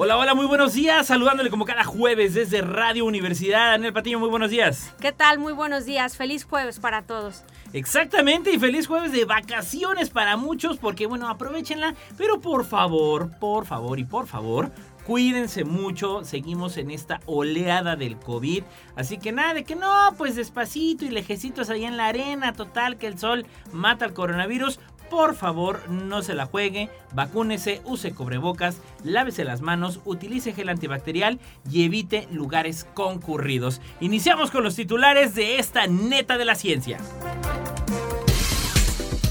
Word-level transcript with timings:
Hola, 0.00 0.16
hola, 0.16 0.32
muy 0.36 0.46
buenos 0.46 0.74
días. 0.74 1.08
Saludándole 1.08 1.50
como 1.50 1.64
cada 1.64 1.82
jueves 1.82 2.32
desde 2.32 2.62
Radio 2.62 3.04
Universidad. 3.04 3.72
Daniel 3.72 3.92
Patiño, 3.92 4.20
muy 4.20 4.28
buenos 4.28 4.48
días. 4.48 4.94
¿Qué 5.00 5.10
tal? 5.10 5.40
Muy 5.40 5.52
buenos 5.52 5.86
días. 5.86 6.16
Feliz 6.16 6.44
jueves 6.44 6.78
para 6.78 7.02
todos. 7.02 7.42
Exactamente, 7.72 8.52
y 8.52 8.60
feliz 8.60 8.86
jueves 8.86 9.10
de 9.10 9.24
vacaciones 9.24 10.08
para 10.10 10.36
muchos, 10.36 10.78
porque 10.78 11.06
bueno, 11.06 11.28
aprovechenla, 11.28 11.96
pero 12.16 12.40
por 12.40 12.64
favor, 12.64 13.36
por 13.40 13.66
favor 13.66 13.98
y 13.98 14.04
por 14.04 14.28
favor, 14.28 14.70
cuídense 15.04 15.64
mucho, 15.64 16.24
seguimos 16.24 16.78
en 16.78 16.90
esta 16.90 17.20
oleada 17.26 17.94
del 17.96 18.16
COVID, 18.16 18.62
así 18.96 19.18
que 19.18 19.32
nada 19.32 19.52
de 19.52 19.64
que 19.64 19.74
no, 19.74 20.14
pues 20.16 20.36
despacito 20.36 21.04
y 21.04 21.10
lejecitos 21.10 21.68
ahí 21.68 21.84
en 21.84 21.98
la 21.98 22.06
arena, 22.06 22.54
total 22.54 22.96
que 22.96 23.06
el 23.06 23.18
sol 23.18 23.44
mata 23.72 24.06
al 24.06 24.14
coronavirus, 24.14 24.80
por 25.10 25.34
favor 25.34 25.88
no 25.88 26.22
se 26.22 26.34
la 26.34 26.46
juegue, 26.46 26.90
vacúnese, 27.12 27.80
use 27.84 28.12
cobrebocas, 28.12 28.80
lávese 29.04 29.44
las 29.44 29.60
manos, 29.60 30.00
utilice 30.04 30.52
gel 30.52 30.68
antibacterial 30.68 31.38
y 31.70 31.84
evite 31.84 32.28
lugares 32.30 32.86
concurridos. 32.94 33.80
Iniciamos 34.00 34.50
con 34.50 34.64
los 34.64 34.76
titulares 34.76 35.34
de 35.34 35.58
esta 35.58 35.86
neta 35.86 36.38
de 36.38 36.44
la 36.44 36.54
ciencia. 36.54 36.98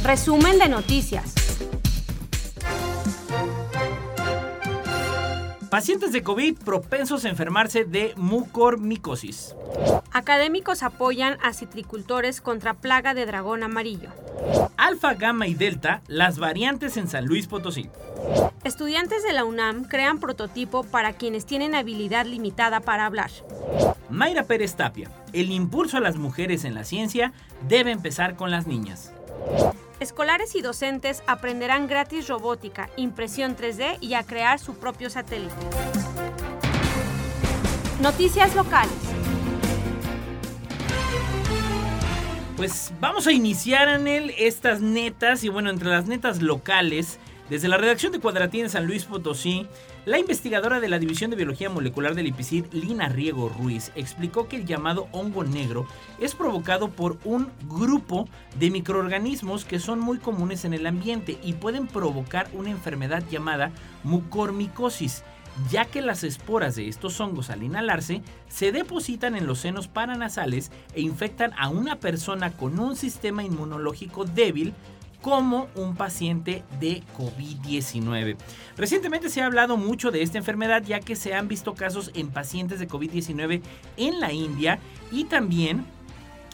Resumen 0.03 0.58
de 0.59 0.69
noticias. 0.69 1.34
Pacientes 5.69 6.13
de 6.13 6.23
COVID 6.23 6.59
propensos 6.59 7.25
a 7.25 7.29
enfermarse 7.29 7.83
de 7.83 8.13
mucormicosis. 8.15 9.53
Académicos 10.13 10.81
apoyan 10.81 11.37
a 11.43 11.51
citricultores 11.53 12.39
contra 12.39 12.75
plaga 12.75 13.13
de 13.13 13.25
dragón 13.25 13.63
amarillo. 13.63 14.09
Alfa, 14.77 15.15
gamma 15.15 15.47
y 15.47 15.55
delta, 15.55 16.01
las 16.07 16.39
variantes 16.39 16.95
en 16.95 17.09
San 17.09 17.25
Luis 17.25 17.47
Potosí. 17.47 17.89
Estudiantes 18.63 19.23
de 19.23 19.33
la 19.33 19.43
UNAM 19.43 19.83
crean 19.83 20.19
prototipo 20.19 20.83
para 20.83 21.13
quienes 21.13 21.45
tienen 21.45 21.75
habilidad 21.75 22.25
limitada 22.25 22.79
para 22.79 23.05
hablar. 23.05 23.31
Mayra 24.09 24.43
Pérez 24.43 24.75
Tapia, 24.75 25.11
el 25.33 25.51
impulso 25.51 25.97
a 25.97 26.01
las 26.01 26.15
mujeres 26.15 26.63
en 26.63 26.75
la 26.75 26.85
ciencia 26.85 27.33
debe 27.67 27.91
empezar 27.91 28.38
con 28.38 28.51
las 28.51 28.67
niñas. 28.67 29.11
Escolares 30.00 30.53
y 30.53 30.62
docentes 30.62 31.23
aprenderán 31.26 31.88
gratis 31.88 32.28
robótica, 32.28 32.88
impresión 32.98 33.58
3D 33.58 33.98
y 34.00 34.14
a 34.14 34.22
crear 34.22 34.59
su 34.59 34.76
propio 34.76 35.09
satélite. 35.09 35.56
Noticias 38.00 38.56
locales. 38.56 38.94
Pues 42.56 42.94
vamos 43.00 43.25
a 43.25 43.31
iniciar 43.31 43.88
en 43.90 44.08
él 44.08 44.34
estas 44.38 44.81
netas 44.81 45.44
y 45.44 45.50
bueno, 45.50 45.72
entre 45.72 45.90
las 45.90 46.06
netas 46.06 46.44
locales, 46.44 47.18
desde 47.50 47.70
la 47.70 47.78
redacción 47.78 48.12
de 48.12 48.20
Cuadratín 48.20 48.64
en 48.64 48.70
San 48.70 48.86
Luis 48.86 49.06
Potosí, 49.06 49.67
la 50.06 50.20
investigadora 50.20 50.81
de 50.81 50.90
la 50.90 51.00
División 51.00 51.30
de 51.30 51.38
Biología 51.38 51.70
Molecular 51.70 52.14
del 52.14 52.28
IPICID, 52.28 52.66
Lina 52.73 53.08
Riego 53.08 53.48
Ruiz, 53.48 53.92
explicó 53.95 54.48
que 54.50 54.58
el 54.58 54.66
llamado 54.66 55.08
hongo 55.14 55.45
negro 55.45 55.88
es 56.19 56.36
provocado 56.36 56.90
por 56.90 57.18
un 57.24 57.50
grupo 57.69 58.28
de 58.59 58.69
microorganismos 58.69 59.63
que 59.63 59.80
son 59.80 60.00
muy 60.00 60.18
comunes 60.18 60.66
en 60.66 60.74
el 60.74 60.86
ambiente 60.86 61.38
y 61.41 61.53
pueden 61.53 61.88
provocar 61.88 62.50
una 62.53 62.69
enfermedad 62.69 63.24
llamada 63.30 63.72
mucormicosis 64.03 65.24
ya 65.72 65.86
que 65.86 66.02
las 66.02 66.24
esporas 66.24 66.75
de 66.75 66.88
estos 66.88 67.19
hongos 67.19 67.50
al 67.50 67.63
inhalarse 67.63 68.22
se 68.47 68.72
depositan 68.72 69.36
en 69.36 69.47
los 69.47 69.59
senos 69.59 69.88
paranasales 69.88 70.72
e 70.94 71.02
infectan 71.02 71.52
a 71.57 71.69
una 71.69 72.00
persona 72.00 72.52
con 72.52 72.80
un 72.80 72.96
sistema 72.96 73.44
inmunológico 73.44 74.25
débil 74.25 74.74
como 75.22 75.67
un 75.75 75.95
paciente 75.95 76.63
de 76.79 77.03
COVID-19. 77.17 78.38
Recientemente 78.78 79.29
se 79.29 79.41
ha 79.41 79.45
hablado 79.45 79.78
mucho 79.78 80.11
de 80.11 80.22
esta 80.22 80.38
enfermedad 80.38 80.83
ya 80.83 81.00
que 81.00 81.16
se 81.16 81.33
han 81.33 81.47
visto 81.47 81.73
casos 81.73 82.11
en 82.13 82.29
pacientes 82.29 82.79
de 82.79 82.88
COVID-19 82.88 83.61
en 83.97 84.19
la 84.19 84.31
India 84.31 84.79
y 85.11 85.25
también 85.25 85.85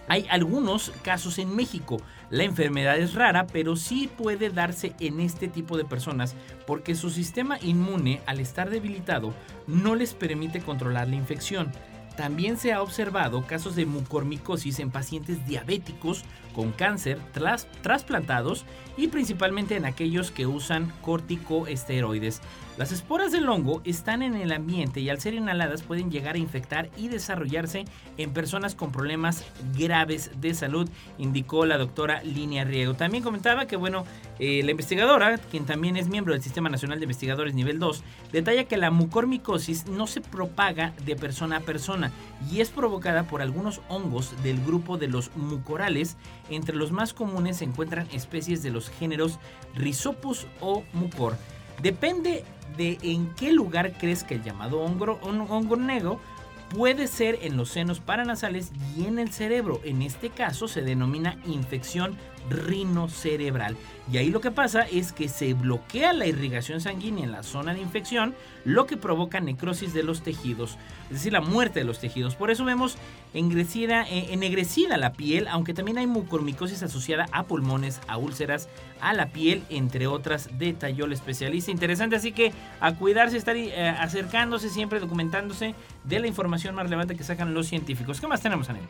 hay 0.07 0.25
algunos 0.29 0.91
casos 1.01 1.39
en 1.39 1.55
México. 1.55 1.97
La 2.29 2.43
enfermedad 2.43 2.97
es 2.97 3.13
rara, 3.13 3.47
pero 3.47 3.75
sí 3.75 4.09
puede 4.17 4.49
darse 4.49 4.93
en 4.99 5.19
este 5.19 5.47
tipo 5.47 5.77
de 5.77 5.85
personas 5.85 6.35
porque 6.67 6.95
su 6.95 7.09
sistema 7.09 7.57
inmune, 7.61 8.21
al 8.25 8.39
estar 8.39 8.69
debilitado, 8.69 9.33
no 9.67 9.95
les 9.95 10.13
permite 10.13 10.59
controlar 10.59 11.07
la 11.07 11.15
infección. 11.15 11.71
También 12.17 12.57
se 12.57 12.73
ha 12.73 12.81
observado 12.81 13.45
casos 13.45 13.75
de 13.75 13.85
mucormicosis 13.85 14.79
en 14.79 14.91
pacientes 14.91 15.45
diabéticos 15.47 16.23
con 16.53 16.71
cáncer 16.71 17.19
tras, 17.33 17.67
trasplantados 17.81 18.65
y 18.97 19.07
principalmente 19.07 19.75
en 19.75 19.85
aquellos 19.85 20.31
que 20.31 20.45
usan 20.45 20.91
corticoesteroides. 21.01 22.41
Las 22.75 22.91
esporas 22.91 23.31
del 23.31 23.47
hongo 23.49 23.83
están 23.85 24.23
en 24.23 24.33
el 24.33 24.51
ambiente 24.51 24.99
y 24.99 25.09
al 25.09 25.21
ser 25.21 25.35
inhaladas 25.35 25.83
pueden 25.83 26.09
llegar 26.09 26.33
a 26.33 26.39
infectar 26.39 26.89
y 26.97 27.07
desarrollarse 27.07 27.85
en 28.17 28.33
personas 28.33 28.73
con 28.73 28.91
problemas 28.91 29.45
graves 29.77 30.31
de 30.41 30.55
salud, 30.55 30.89
indicó 31.19 31.67
la 31.67 31.77
doctora 31.77 32.23
Línea 32.23 32.63
Riego. 32.63 32.95
También 32.95 33.23
comentaba 33.23 33.67
que, 33.67 33.75
bueno, 33.75 34.05
eh, 34.39 34.63
la 34.63 34.71
investigadora, 34.71 35.37
quien 35.37 35.67
también 35.67 35.97
es 35.97 36.07
miembro 36.07 36.33
del 36.33 36.41
Sistema 36.41 36.67
Nacional 36.67 36.97
de 36.99 37.05
Investigadores 37.05 37.53
Nivel 37.53 37.77
2, 37.77 38.03
detalla 38.31 38.63
que 38.63 38.77
la 38.77 38.89
mucormicosis 38.89 39.85
no 39.85 40.07
se 40.07 40.21
propaga 40.21 40.95
de 41.05 41.15
persona 41.15 41.57
a 41.57 41.59
persona 41.59 42.11
y 42.51 42.61
es 42.61 42.71
provocada 42.71 43.27
por 43.27 43.43
algunos 43.43 43.81
hongos 43.87 44.33
del 44.41 44.59
grupo 44.65 44.97
de 44.97 45.09
los 45.09 45.29
mucorales. 45.35 46.17
Entre 46.49 46.75
los 46.75 46.91
más 46.91 47.13
comunes 47.13 47.57
se 47.57 47.65
encuentran 47.65 48.07
especies 48.11 48.63
de 48.63 48.71
los 48.71 48.89
géneros 48.89 49.39
Rhizopus 49.75 50.47
o 50.59 50.83
Mucor. 50.93 51.35
Depende 51.81 52.43
de 52.77 52.97
en 53.01 53.33
qué 53.35 53.51
lugar 53.51 53.93
que 54.23 54.35
el 54.35 54.43
llamado 54.43 54.81
hongo, 54.81 55.19
hongo 55.21 55.75
negro 55.75 56.19
puede 56.69 57.07
ser 57.07 57.39
en 57.43 57.55
los 57.55 57.69
senos 57.69 57.99
paranasales 57.99 58.71
y 58.97 59.05
en 59.05 59.19
el 59.19 59.31
cerebro. 59.31 59.79
En 59.83 60.01
este 60.01 60.29
caso 60.29 60.67
se 60.67 60.81
denomina 60.81 61.37
infección 61.45 62.17
rinocerebral. 62.49 63.77
Y 64.11 64.17
ahí 64.17 64.29
lo 64.29 64.41
que 64.41 64.51
pasa 64.51 64.81
es 64.81 65.13
que 65.13 65.29
se 65.29 65.53
bloquea 65.53 66.11
la 66.11 66.27
irrigación 66.27 66.81
sanguínea 66.81 67.23
en 67.23 67.31
la 67.31 67.43
zona 67.43 67.73
de 67.73 67.81
infección, 67.81 68.35
lo 68.65 68.85
que 68.85 68.97
provoca 68.97 69.39
necrosis 69.39 69.93
de 69.93 70.03
los 70.03 70.23
tejidos, 70.23 70.77
es 71.05 71.17
decir, 71.17 71.31
la 71.31 71.41
muerte 71.41 71.79
de 71.79 71.85
los 71.85 71.99
tejidos. 71.99 72.35
Por 72.35 72.51
eso 72.51 72.65
vemos 72.65 72.97
engrecida, 73.33 74.03
eh, 74.09 74.33
ennegrecida 74.33 74.97
la 74.97 75.13
piel, 75.13 75.47
aunque 75.47 75.73
también 75.73 75.97
hay 75.97 76.07
mucormicosis 76.07 76.83
asociada 76.83 77.27
a 77.31 77.43
pulmones, 77.43 78.01
a 78.07 78.17
úlceras, 78.17 78.67
a 78.99 79.13
la 79.13 79.27
piel, 79.27 79.63
entre 79.69 80.07
otras, 80.07 80.49
detalló 80.57 81.05
el 81.05 81.13
especialista. 81.13 81.71
Interesante, 81.71 82.17
así 82.17 82.33
que 82.33 82.51
a 82.81 82.95
cuidarse, 82.95 83.37
estar 83.37 83.55
eh, 83.55 83.87
acercándose, 83.87 84.69
siempre 84.69 84.99
documentándose 84.99 85.75
de 86.03 86.19
la 86.19 86.27
información 86.27 86.75
más 86.75 86.83
relevante 86.83 87.15
que 87.15 87.23
sacan 87.23 87.53
los 87.53 87.67
científicos. 87.67 88.19
¿Qué 88.19 88.27
más 88.27 88.41
tenemos, 88.41 88.69
Anel? 88.69 88.83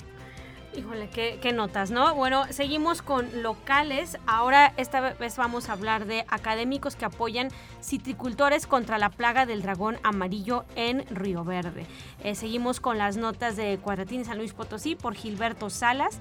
Híjole, 0.76 1.08
qué, 1.10 1.54
notas, 1.54 1.92
¿no? 1.92 2.16
Bueno, 2.16 2.46
seguimos 2.50 3.04
con 3.04 3.44
locales. 3.44 4.18
Ahora 4.26 4.74
esta 4.78 5.14
vez 5.14 5.38
vamos 5.38 5.70
a 5.70 5.74
hablar 5.74 6.06
de 6.06 6.26
académicos 6.30 6.96
que 6.96 7.06
apoyan 7.06 7.50
citricultores 7.80 8.66
contra 8.66 8.98
la 8.98 9.10
plaga 9.10 9.46
del 9.46 9.62
dragón 9.62 10.00
amarillo 10.02 10.66
en 10.76 11.06
Río 11.12 11.44
Verde. 11.44 11.86
Eh, 12.24 12.34
seguimos 12.34 12.80
con 12.80 12.98
las 12.98 13.18
notas 13.18 13.56
de 13.56 13.78
Cuadratín 13.78 14.26
San 14.26 14.40
Luis 14.40 14.54
Potosí 14.54 14.96
por 14.96 15.14
Gilberto 15.14 15.70
Salas. 15.70 16.20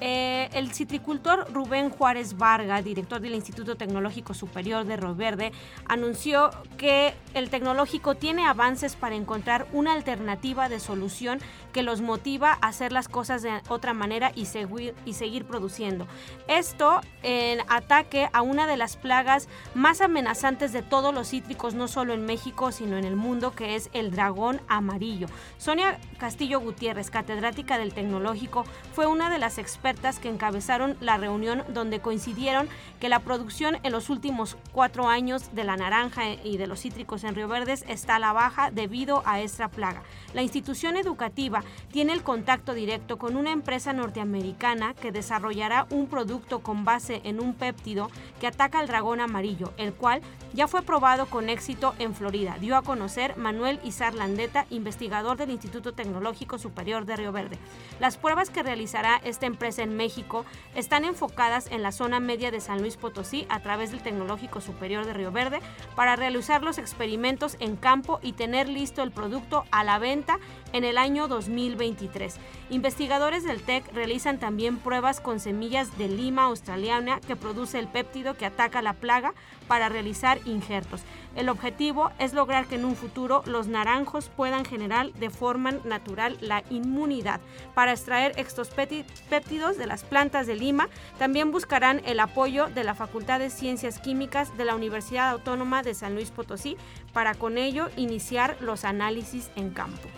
Eh, 0.00 0.48
el 0.54 0.72
citricultor 0.72 1.52
Rubén 1.52 1.90
Juárez 1.90 2.38
Varga, 2.38 2.80
director 2.80 3.20
del 3.20 3.34
Instituto 3.34 3.76
Tecnológico 3.76 4.32
Superior 4.32 4.86
de 4.86 4.96
Río 4.96 5.14
Verde, 5.14 5.52
anunció 5.86 6.50
que 6.78 7.12
el 7.34 7.50
tecnológico 7.50 8.14
tiene 8.14 8.46
avances 8.46 8.96
para 8.96 9.14
encontrar 9.14 9.66
una 9.72 9.92
alternativa 9.92 10.70
de 10.70 10.80
solución 10.80 11.38
que 11.74 11.82
los 11.82 12.00
motiva 12.00 12.58
a 12.60 12.68
hacer 12.68 12.92
las 12.92 13.08
cosas 13.08 13.42
de 13.42 13.60
otra 13.68 13.92
manera 13.92 14.32
y 14.34 14.46
seguir, 14.46 14.94
y 15.04 15.12
seguir 15.12 15.44
produciendo. 15.44 16.06
Esto 16.48 17.00
en 17.22 17.60
ataque 17.68 18.30
a 18.32 18.40
una 18.40 18.66
de 18.66 18.78
las 18.78 18.96
plagas 18.96 19.48
más 19.74 20.00
amenazantes 20.00 20.72
de 20.72 20.82
todos 20.82 21.14
los 21.14 21.28
cítricos, 21.28 21.74
no 21.74 21.88
solo 21.88 22.14
en 22.14 22.24
México, 22.24 22.72
sino 22.72 22.96
en 22.96 23.04
el 23.04 23.16
mundo, 23.16 23.54
que 23.54 23.76
es 23.76 23.90
el 23.92 24.10
dragón 24.10 24.62
amarillo. 24.66 25.26
Sonia 25.58 25.98
Castillo 26.18 26.60
Gutiérrez, 26.60 27.10
catedrática 27.10 27.76
del 27.76 27.92
Tecnológico, 27.92 28.64
fue 28.94 29.06
una 29.06 29.28
de 29.28 29.38
las 29.38 29.58
expertas 29.58 29.89
expertas 29.90 30.20
que 30.20 30.28
encabezaron 30.28 30.96
la 31.00 31.16
reunión 31.16 31.64
donde 31.68 31.98
coincidieron 31.98 32.68
que 33.00 33.08
la 33.08 33.18
producción 33.18 33.78
en 33.82 33.90
los 33.90 34.08
últimos 34.08 34.56
cuatro 34.72 35.08
años 35.08 35.52
de 35.52 35.64
la 35.64 35.76
naranja 35.76 36.34
y 36.44 36.58
de 36.58 36.68
los 36.68 36.80
cítricos 36.80 37.24
en 37.24 37.34
Río 37.34 37.48
Verdes 37.48 37.84
está 37.88 38.16
a 38.16 38.18
la 38.20 38.32
baja 38.32 38.70
debido 38.70 39.24
a 39.26 39.40
esta 39.40 39.66
plaga. 39.68 40.02
La 40.32 40.42
institución 40.42 40.96
educativa 40.96 41.64
tiene 41.90 42.12
el 42.12 42.22
contacto 42.22 42.72
directo 42.72 43.18
con 43.18 43.36
una 43.36 43.50
empresa 43.50 43.92
norteamericana 43.92 44.94
que 44.94 45.10
desarrollará 45.10 45.88
un 45.90 46.06
producto 46.06 46.60
con 46.60 46.84
base 46.84 47.20
en 47.24 47.40
un 47.40 47.54
péptido 47.54 48.10
que 48.38 48.46
ataca 48.46 48.78
al 48.78 48.86
dragón 48.86 49.18
amarillo, 49.20 49.72
el 49.76 49.92
cual 49.92 50.20
ya 50.52 50.68
fue 50.68 50.82
probado 50.82 51.26
con 51.26 51.48
éxito 51.48 51.94
en 51.98 52.14
Florida, 52.14 52.58
dio 52.60 52.76
a 52.76 52.82
conocer 52.82 53.36
Manuel 53.36 53.80
Izar 53.82 54.14
Landeta, 54.14 54.66
investigador 54.70 55.36
del 55.36 55.50
Instituto 55.50 55.94
Tecnológico 55.94 56.58
Superior 56.58 57.06
de 57.06 57.16
Río 57.16 57.32
Verde. 57.32 57.58
Las 57.98 58.16
pruebas 58.16 58.50
que 58.50 58.62
realizará 58.62 59.20
esta 59.24 59.46
empresa 59.46 59.79
en 59.80 59.96
México 59.96 60.44
están 60.74 61.04
enfocadas 61.04 61.70
en 61.70 61.82
la 61.82 61.92
zona 61.92 62.20
media 62.20 62.50
de 62.50 62.60
San 62.60 62.80
Luis 62.80 62.96
Potosí 62.96 63.46
a 63.48 63.60
través 63.60 63.90
del 63.90 64.02
Tecnológico 64.02 64.60
Superior 64.60 65.04
de 65.04 65.14
Río 65.14 65.32
Verde 65.32 65.60
para 65.96 66.16
realizar 66.16 66.62
los 66.62 66.78
experimentos 66.78 67.56
en 67.60 67.76
campo 67.76 68.20
y 68.22 68.32
tener 68.32 68.68
listo 68.68 69.02
el 69.02 69.10
producto 69.10 69.64
a 69.70 69.84
la 69.84 69.98
venta 69.98 70.38
en 70.72 70.84
el 70.84 70.98
año 70.98 71.28
2023. 71.28 72.36
Investigadores 72.70 73.44
del 73.44 73.62
TEC 73.62 73.92
realizan 73.92 74.38
también 74.38 74.78
pruebas 74.78 75.20
con 75.20 75.40
semillas 75.40 75.98
de 75.98 76.08
lima 76.08 76.44
australiana 76.44 77.20
que 77.20 77.36
produce 77.36 77.78
el 77.78 77.88
péptido 77.88 78.34
que 78.36 78.46
ataca 78.46 78.82
la 78.82 78.94
plaga 78.94 79.34
para 79.66 79.88
realizar 79.88 80.38
injertos. 80.46 81.02
El 81.36 81.48
objetivo 81.48 82.10
es 82.18 82.32
lograr 82.32 82.66
que 82.66 82.74
en 82.74 82.84
un 82.84 82.96
futuro 82.96 83.42
los 83.46 83.68
naranjos 83.68 84.28
puedan 84.28 84.64
generar 84.64 85.12
de 85.12 85.30
forma 85.30 85.72
natural 85.84 86.36
la 86.40 86.64
inmunidad. 86.70 87.40
Para 87.74 87.92
extraer 87.92 88.32
estos 88.36 88.70
péptidos 88.70 89.59
de 89.60 89.86
las 89.86 90.04
plantas 90.04 90.46
de 90.46 90.56
lima, 90.56 90.88
también 91.18 91.50
buscarán 91.52 92.00
el 92.06 92.18
apoyo 92.18 92.68
de 92.68 92.82
la 92.82 92.94
Facultad 92.94 93.38
de 93.38 93.50
Ciencias 93.50 93.98
Químicas 93.98 94.56
de 94.56 94.64
la 94.64 94.74
Universidad 94.74 95.30
Autónoma 95.30 95.82
de 95.82 95.94
San 95.94 96.14
Luis 96.14 96.30
Potosí 96.30 96.76
para 97.12 97.34
con 97.34 97.58
ello 97.58 97.90
iniciar 97.96 98.56
los 98.60 98.84
análisis 98.84 99.50
en 99.56 99.70
campo. 99.70 100.08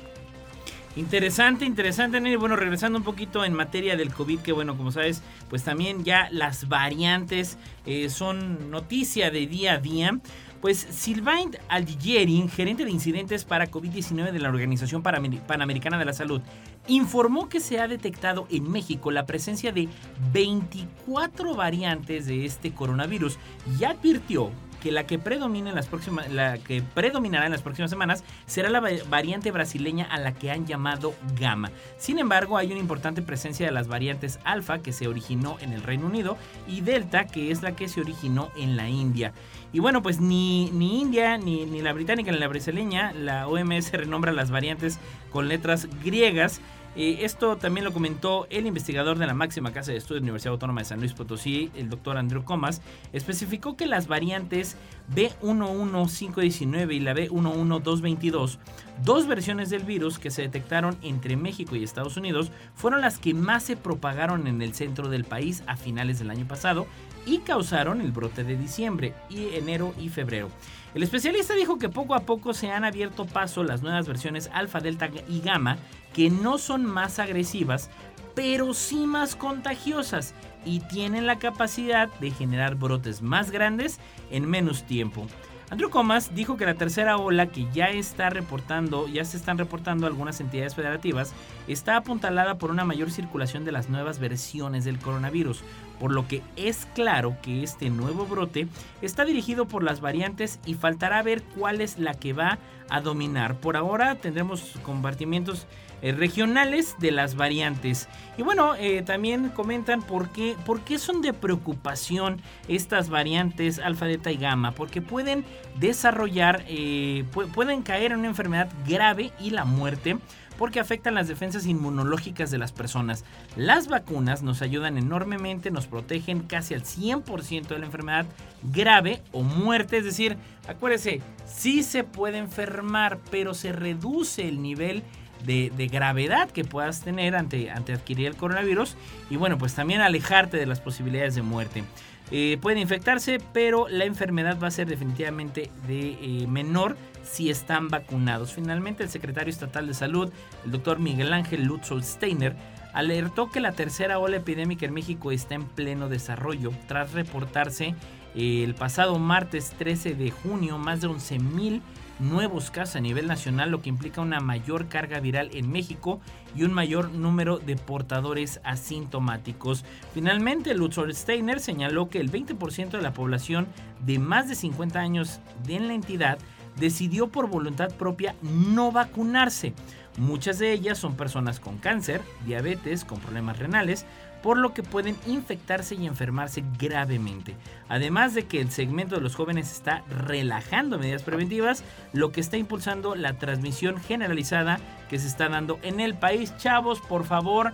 Interesante, 0.94 1.64
interesante, 1.64 2.20
Nelly. 2.20 2.36
Bueno, 2.36 2.54
regresando 2.54 2.98
un 2.98 3.04
poquito 3.04 3.44
en 3.44 3.54
materia 3.54 3.96
del 3.96 4.12
COVID, 4.12 4.40
que 4.40 4.52
bueno, 4.52 4.76
como 4.76 4.92
sabes, 4.92 5.22
pues 5.48 5.64
también 5.64 6.04
ya 6.04 6.28
las 6.30 6.68
variantes 6.68 7.56
eh, 7.86 8.10
son 8.10 8.70
noticia 8.70 9.30
de 9.30 9.46
día 9.46 9.74
a 9.74 9.78
día. 9.78 10.20
Pues 10.62 10.78
Sylvain 10.78 11.50
Aldigeri, 11.68 12.48
gerente 12.48 12.84
de 12.84 12.90
incidentes 12.92 13.44
para 13.44 13.68
COVID-19 13.68 14.30
de 14.30 14.38
la 14.38 14.48
Organización 14.48 15.02
Panamericana 15.02 15.98
de 15.98 16.04
la 16.04 16.12
Salud, 16.12 16.40
informó 16.86 17.48
que 17.48 17.58
se 17.58 17.80
ha 17.80 17.88
detectado 17.88 18.46
en 18.48 18.70
México 18.70 19.10
la 19.10 19.26
presencia 19.26 19.72
de 19.72 19.88
24 20.32 21.56
variantes 21.56 22.26
de 22.26 22.46
este 22.46 22.70
coronavirus 22.70 23.38
y 23.76 23.82
advirtió 23.82 24.52
que 24.82 24.90
la 24.90 25.06
que 25.06 25.14
en 25.14 25.74
las 25.74 25.86
próximas, 25.86 26.30
la 26.30 26.58
que 26.58 26.82
predominará 26.82 27.46
en 27.46 27.52
las 27.52 27.62
próximas 27.62 27.90
semanas 27.90 28.24
será 28.46 28.68
la 28.68 28.82
variante 29.08 29.50
brasileña 29.50 30.06
a 30.10 30.18
la 30.18 30.34
que 30.34 30.50
han 30.50 30.66
llamado 30.66 31.14
gamma. 31.38 31.70
Sin 31.98 32.18
embargo, 32.18 32.58
hay 32.58 32.72
una 32.72 32.80
importante 32.80 33.22
presencia 33.22 33.64
de 33.64 33.72
las 33.72 33.86
variantes 33.86 34.40
alfa 34.44 34.80
que 34.80 34.92
se 34.92 35.06
originó 35.06 35.56
en 35.60 35.72
el 35.72 35.82
Reino 35.82 36.06
Unido 36.06 36.36
y 36.66 36.80
delta 36.80 37.26
que 37.26 37.50
es 37.50 37.62
la 37.62 37.76
que 37.76 37.88
se 37.88 38.00
originó 38.00 38.50
en 38.56 38.76
la 38.76 38.88
India. 38.88 39.32
Y 39.72 39.78
bueno, 39.78 40.02
pues 40.02 40.20
ni, 40.20 40.70
ni 40.72 41.00
India, 41.00 41.38
ni, 41.38 41.64
ni 41.64 41.80
la 41.80 41.92
británica, 41.92 42.32
ni 42.32 42.38
la 42.38 42.48
brasileña, 42.48 43.12
la 43.12 43.46
OMS 43.48 43.92
renombra 43.92 44.32
las 44.32 44.50
variantes 44.50 44.98
con 45.30 45.48
letras 45.48 45.88
griegas 46.04 46.60
esto 46.94 47.56
también 47.56 47.84
lo 47.84 47.92
comentó 47.92 48.46
el 48.50 48.66
investigador 48.66 49.18
de 49.18 49.26
la 49.26 49.32
máxima 49.32 49.72
casa 49.72 49.92
de 49.92 49.98
estudios 49.98 50.20
de 50.20 50.26
la 50.26 50.32
Universidad 50.32 50.52
Autónoma 50.52 50.82
de 50.82 50.84
San 50.84 51.00
Luis 51.00 51.14
Potosí, 51.14 51.70
el 51.74 51.88
doctor 51.88 52.18
Andrew 52.18 52.44
Comas, 52.44 52.82
especificó 53.12 53.76
que 53.76 53.86
las 53.86 54.08
variantes 54.08 54.76
B11519 55.14 56.94
y 56.94 57.00
la 57.00 57.14
B11222, 57.14 58.58
dos 59.02 59.26
versiones 59.26 59.70
del 59.70 59.82
virus 59.82 60.18
que 60.18 60.30
se 60.30 60.42
detectaron 60.42 60.96
entre 61.02 61.36
México 61.36 61.76
y 61.76 61.84
Estados 61.84 62.16
Unidos, 62.16 62.50
fueron 62.74 63.00
las 63.00 63.18
que 63.18 63.34
más 63.34 63.62
se 63.62 63.76
propagaron 63.76 64.46
en 64.46 64.62
el 64.62 64.74
centro 64.74 65.08
del 65.08 65.24
país 65.24 65.62
a 65.66 65.76
finales 65.76 66.18
del 66.18 66.30
año 66.30 66.46
pasado 66.46 66.86
y 67.26 67.38
causaron 67.38 68.00
el 68.00 68.12
brote 68.12 68.44
de 68.44 68.56
diciembre, 68.56 69.14
y 69.30 69.54
enero 69.54 69.94
y 69.98 70.08
febrero. 70.08 70.48
El 70.94 71.02
especialista 71.02 71.54
dijo 71.54 71.78
que 71.78 71.88
poco 71.88 72.14
a 72.14 72.20
poco 72.20 72.52
se 72.52 72.70
han 72.70 72.84
abierto 72.84 73.26
paso 73.26 73.62
las 73.62 73.82
nuevas 73.82 74.06
versiones 74.06 74.50
alfa, 74.52 74.80
delta 74.80 75.08
y 75.28 75.40
gamma 75.40 75.78
que 76.12 76.30
no 76.30 76.58
son 76.58 76.84
más 76.84 77.18
agresivas, 77.18 77.90
pero 78.34 78.74
sí 78.74 79.06
más 79.06 79.36
contagiosas 79.36 80.34
y 80.64 80.80
tienen 80.80 81.26
la 81.26 81.38
capacidad 81.38 82.08
de 82.20 82.30
generar 82.30 82.74
brotes 82.74 83.22
más 83.22 83.50
grandes 83.50 83.98
en 84.30 84.48
menos 84.48 84.84
tiempo. 84.84 85.26
Andrew 85.72 85.88
Comas 85.88 86.34
dijo 86.34 86.58
que 86.58 86.66
la 86.66 86.74
tercera 86.74 87.16
ola 87.16 87.46
que 87.46 87.66
ya 87.72 87.86
está 87.86 88.28
reportando, 88.28 89.08
ya 89.08 89.24
se 89.24 89.38
están 89.38 89.56
reportando 89.56 90.06
algunas 90.06 90.38
entidades 90.38 90.74
federativas, 90.74 91.32
está 91.66 91.96
apuntalada 91.96 92.58
por 92.58 92.70
una 92.70 92.84
mayor 92.84 93.10
circulación 93.10 93.64
de 93.64 93.72
las 93.72 93.88
nuevas 93.88 94.18
versiones 94.18 94.84
del 94.84 94.98
coronavirus, 94.98 95.64
por 95.98 96.12
lo 96.12 96.28
que 96.28 96.42
es 96.56 96.84
claro 96.94 97.38
que 97.40 97.62
este 97.62 97.88
nuevo 97.88 98.26
brote 98.26 98.68
está 99.00 99.24
dirigido 99.24 99.64
por 99.64 99.82
las 99.82 100.02
variantes 100.02 100.60
y 100.66 100.74
faltará 100.74 101.22
ver 101.22 101.42
cuál 101.42 101.80
es 101.80 101.98
la 101.98 102.12
que 102.12 102.34
va 102.34 102.58
a 102.90 103.00
dominar. 103.00 103.54
Por 103.54 103.78
ahora 103.78 104.16
tendremos 104.16 104.74
compartimientos 104.82 105.66
eh, 106.02 106.12
regionales 106.12 106.96
de 106.98 107.12
las 107.12 107.36
variantes. 107.36 108.08
Y 108.36 108.42
bueno, 108.42 108.74
eh, 108.74 109.02
también 109.02 109.50
comentan 109.50 110.02
por 110.02 110.30
qué, 110.30 110.56
por 110.66 110.80
qué 110.80 110.98
son 110.98 111.22
de 111.22 111.32
preocupación 111.32 112.40
estas 112.68 113.08
variantes 113.08 113.78
alfa, 113.78 114.06
delta 114.06 114.32
y 114.32 114.36
gamma. 114.36 114.72
Porque 114.72 115.00
pueden 115.00 115.44
desarrollar, 115.76 116.64
eh, 116.68 117.24
pueden 117.54 117.82
caer 117.82 118.12
en 118.12 118.18
una 118.18 118.28
enfermedad 118.28 118.68
grave 118.86 119.32
y 119.40 119.50
la 119.50 119.64
muerte 119.64 120.18
porque 120.58 120.80
afectan 120.80 121.14
las 121.14 121.28
defensas 121.28 121.66
inmunológicas 121.66 122.50
de 122.50 122.58
las 122.58 122.72
personas. 122.72 123.24
Las 123.56 123.88
vacunas 123.88 124.42
nos 124.42 124.62
ayudan 124.62 124.98
enormemente, 124.98 125.70
nos 125.70 125.86
protegen 125.86 126.42
casi 126.42 126.74
al 126.74 126.82
100% 126.82 127.68
de 127.68 127.78
la 127.78 127.86
enfermedad 127.86 128.26
grave 128.62 129.22
o 129.32 129.42
muerte, 129.42 129.98
es 129.98 130.04
decir, 130.04 130.36
acuérdese, 130.68 131.20
sí 131.46 131.82
se 131.82 132.04
puede 132.04 132.38
enfermar, 132.38 133.18
pero 133.30 133.54
se 133.54 133.72
reduce 133.72 134.46
el 134.46 134.62
nivel 134.62 135.02
de, 135.44 135.88
gravedad 135.90 136.50
que 136.50 136.64
puedas 136.64 137.02
tener 137.02 137.36
ante, 137.36 137.70
ante 137.70 137.92
adquirir 137.92 138.26
el 138.28 138.36
coronavirus 138.36 138.96
y 139.30 139.36
bueno, 139.36 139.58
pues 139.58 139.74
también 139.74 140.00
alejarte 140.00 140.56
de 140.56 140.66
las 140.66 140.80
posibilidades 140.80 141.34
de 141.34 141.42
muerte. 141.42 141.84
Eh, 142.30 142.58
pueden 142.62 142.78
infectarse, 142.78 143.40
pero 143.52 143.88
la 143.88 144.06
enfermedad 144.06 144.58
va 144.58 144.68
a 144.68 144.70
ser 144.70 144.88
definitivamente 144.88 145.70
de 145.86 146.16
eh, 146.20 146.46
menor 146.46 146.96
si 147.24 147.50
están 147.50 147.88
vacunados. 147.88 148.54
Finalmente, 148.54 149.02
el 149.02 149.10
secretario 149.10 149.50
estatal 149.50 149.86
de 149.86 149.94
salud, 149.94 150.32
el 150.64 150.70
doctor 150.70 150.98
Miguel 150.98 151.32
Ángel 151.32 151.64
Lutzow 151.64 152.00
Steiner, 152.00 152.56
alertó 152.94 153.50
que 153.50 153.60
la 153.60 153.72
tercera 153.72 154.18
ola 154.18 154.36
epidémica 154.36 154.86
en 154.86 154.94
México 154.94 155.30
está 155.30 155.54
en 155.54 155.64
pleno 155.64 156.08
desarrollo 156.08 156.72
tras 156.88 157.12
reportarse 157.12 157.94
el 158.34 158.74
pasado 158.74 159.18
martes 159.18 159.70
13 159.78 160.14
de 160.14 160.30
junio 160.30 160.78
más 160.78 161.00
de 161.00 161.08
11 161.08 161.38
mil 161.38 161.82
nuevos 162.18 162.70
casos 162.70 162.96
a 162.96 163.00
nivel 163.00 163.26
nacional, 163.26 163.70
lo 163.70 163.82
que 163.82 163.88
implica 163.88 164.20
una 164.20 164.40
mayor 164.40 164.88
carga 164.88 165.20
viral 165.20 165.50
en 165.54 165.70
México 165.70 166.20
y 166.54 166.62
un 166.64 166.72
mayor 166.72 167.10
número 167.10 167.58
de 167.58 167.76
portadores 167.76 168.60
asintomáticos. 168.64 169.84
Finalmente, 170.14 170.74
Lutzer 170.74 171.14
Steiner 171.14 171.60
señaló 171.60 172.08
que 172.08 172.20
el 172.20 172.30
20% 172.30 172.90
de 172.90 173.02
la 173.02 173.12
población 173.12 173.66
de 174.04 174.18
más 174.18 174.48
de 174.48 174.54
50 174.54 174.98
años 174.98 175.40
en 175.66 175.88
la 175.88 175.94
entidad 175.94 176.38
decidió 176.76 177.28
por 177.28 177.48
voluntad 177.48 177.92
propia 177.94 178.34
no 178.42 178.92
vacunarse. 178.92 179.74
Muchas 180.18 180.58
de 180.58 180.72
ellas 180.72 180.98
son 180.98 181.16
personas 181.16 181.58
con 181.58 181.78
cáncer, 181.78 182.20
diabetes, 182.46 183.04
con 183.04 183.18
problemas 183.18 183.58
renales, 183.58 184.04
por 184.42 184.58
lo 184.58 184.74
que 184.74 184.82
pueden 184.82 185.16
infectarse 185.26 185.94
y 185.94 186.06
enfermarse 186.06 186.64
gravemente. 186.78 187.54
Además 187.88 188.34
de 188.34 188.46
que 188.46 188.60
el 188.60 188.70
segmento 188.70 189.14
de 189.14 189.20
los 189.20 189.36
jóvenes 189.36 189.72
está 189.72 190.02
relajando 190.08 190.98
medidas 190.98 191.22
preventivas, 191.22 191.84
lo 192.12 192.32
que 192.32 192.40
está 192.40 192.56
impulsando 192.56 193.14
la 193.14 193.34
transmisión 193.34 193.98
generalizada 193.98 194.80
que 195.08 195.18
se 195.18 195.28
está 195.28 195.48
dando 195.48 195.78
en 195.82 196.00
el 196.00 196.14
país. 196.14 196.56
Chavos, 196.56 197.00
por 197.00 197.24
favor, 197.24 197.72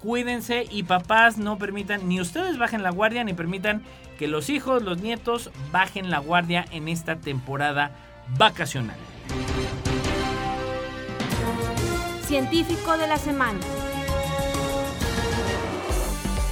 cuídense 0.00 0.66
y 0.70 0.82
papás 0.82 1.38
no 1.38 1.58
permitan, 1.58 2.08
ni 2.08 2.20
ustedes 2.20 2.58
bajen 2.58 2.82
la 2.82 2.90
guardia, 2.90 3.24
ni 3.24 3.34
permitan 3.34 3.82
que 4.18 4.26
los 4.26 4.50
hijos, 4.50 4.82
los 4.82 5.00
nietos 5.00 5.50
bajen 5.70 6.10
la 6.10 6.18
guardia 6.18 6.64
en 6.72 6.88
esta 6.88 7.16
temporada 7.16 7.92
vacacional. 8.36 8.96
Científico 12.26 12.98
de 12.98 13.06
la 13.06 13.16
semana. 13.16 13.58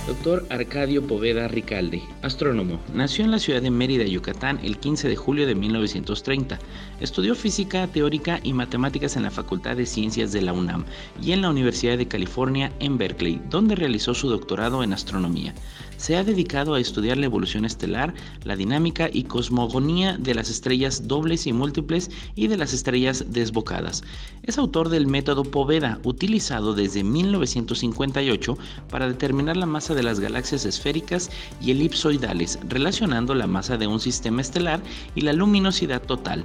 Doctor 0.07 0.47
Arcadio 0.51 1.05
Poveda 1.05 1.49
Ricalde, 1.49 2.01
astrónomo, 2.23 2.79
nació 2.95 3.25
en 3.25 3.33
la 3.33 3.41
ciudad 3.41 3.61
de 3.61 3.73
Mérida, 3.73 4.05
Yucatán, 4.05 4.61
el 4.63 4.79
15 4.79 5.09
de 5.09 5.17
julio 5.17 5.49
de 5.49 5.57
1930. 5.57 6.61
Estudió 7.01 7.35
física 7.35 7.89
teórica 7.89 8.39
y 8.45 8.53
matemáticas 8.53 9.17
en 9.17 9.25
la 9.25 9.33
Facultad 9.33 9.75
de 9.75 9.85
Ciencias 9.85 10.31
de 10.31 10.43
la 10.43 10.53
UNAM 10.53 10.85
y 11.21 11.33
en 11.33 11.43
la 11.43 11.51
Universidad 11.51 11.99
de 11.99 12.07
California 12.07 12.71
en 12.79 12.99
Berkeley, 12.99 13.43
donde 13.51 13.75
realizó 13.75 14.15
su 14.15 14.29
doctorado 14.29 14.85
en 14.85 14.93
astronomía. 14.93 15.55
Se 15.97 16.17
ha 16.17 16.25
dedicado 16.25 16.75
a 16.75 16.81
estudiar 16.81 17.17
la 17.17 17.27
evolución 17.27 17.65
estelar, 17.65 18.15
la 18.45 18.57
dinámica 18.57 19.09
y 19.13 19.25
cosmogonía 19.25 20.17
de 20.19 20.35
las 20.35 20.51
estrellas 20.51 21.09
dobles 21.09 21.47
y 21.47 21.53
múltiples 21.53 22.11
y 22.35 22.49
de 22.49 22.57
las 22.57 22.73
estrellas 22.73 23.25
desbocadas. 23.29 24.05
Es 24.43 24.59
autor 24.59 24.89
del 24.89 25.07
método 25.07 25.43
Poveda, 25.43 25.99
utilizado 26.05 26.75
desde 26.75 27.03
1958 27.03 28.59
para 28.91 29.09
determinar 29.09 29.57
la 29.57 29.67
masa 29.67 29.95
de 29.95 30.03
las 30.03 30.21
galaxias 30.21 30.65
esféricas 30.65 31.31
y 31.61 31.71
elipsoidales, 31.71 32.59
relacionando 32.69 33.35
la 33.35 33.47
masa 33.47 33.77
de 33.77 33.87
un 33.87 34.01
sistema 34.01 34.43
estelar 34.43 34.81
y 35.15 35.23
la 35.23 35.33
luminosidad 35.33 36.03
total. 36.03 36.45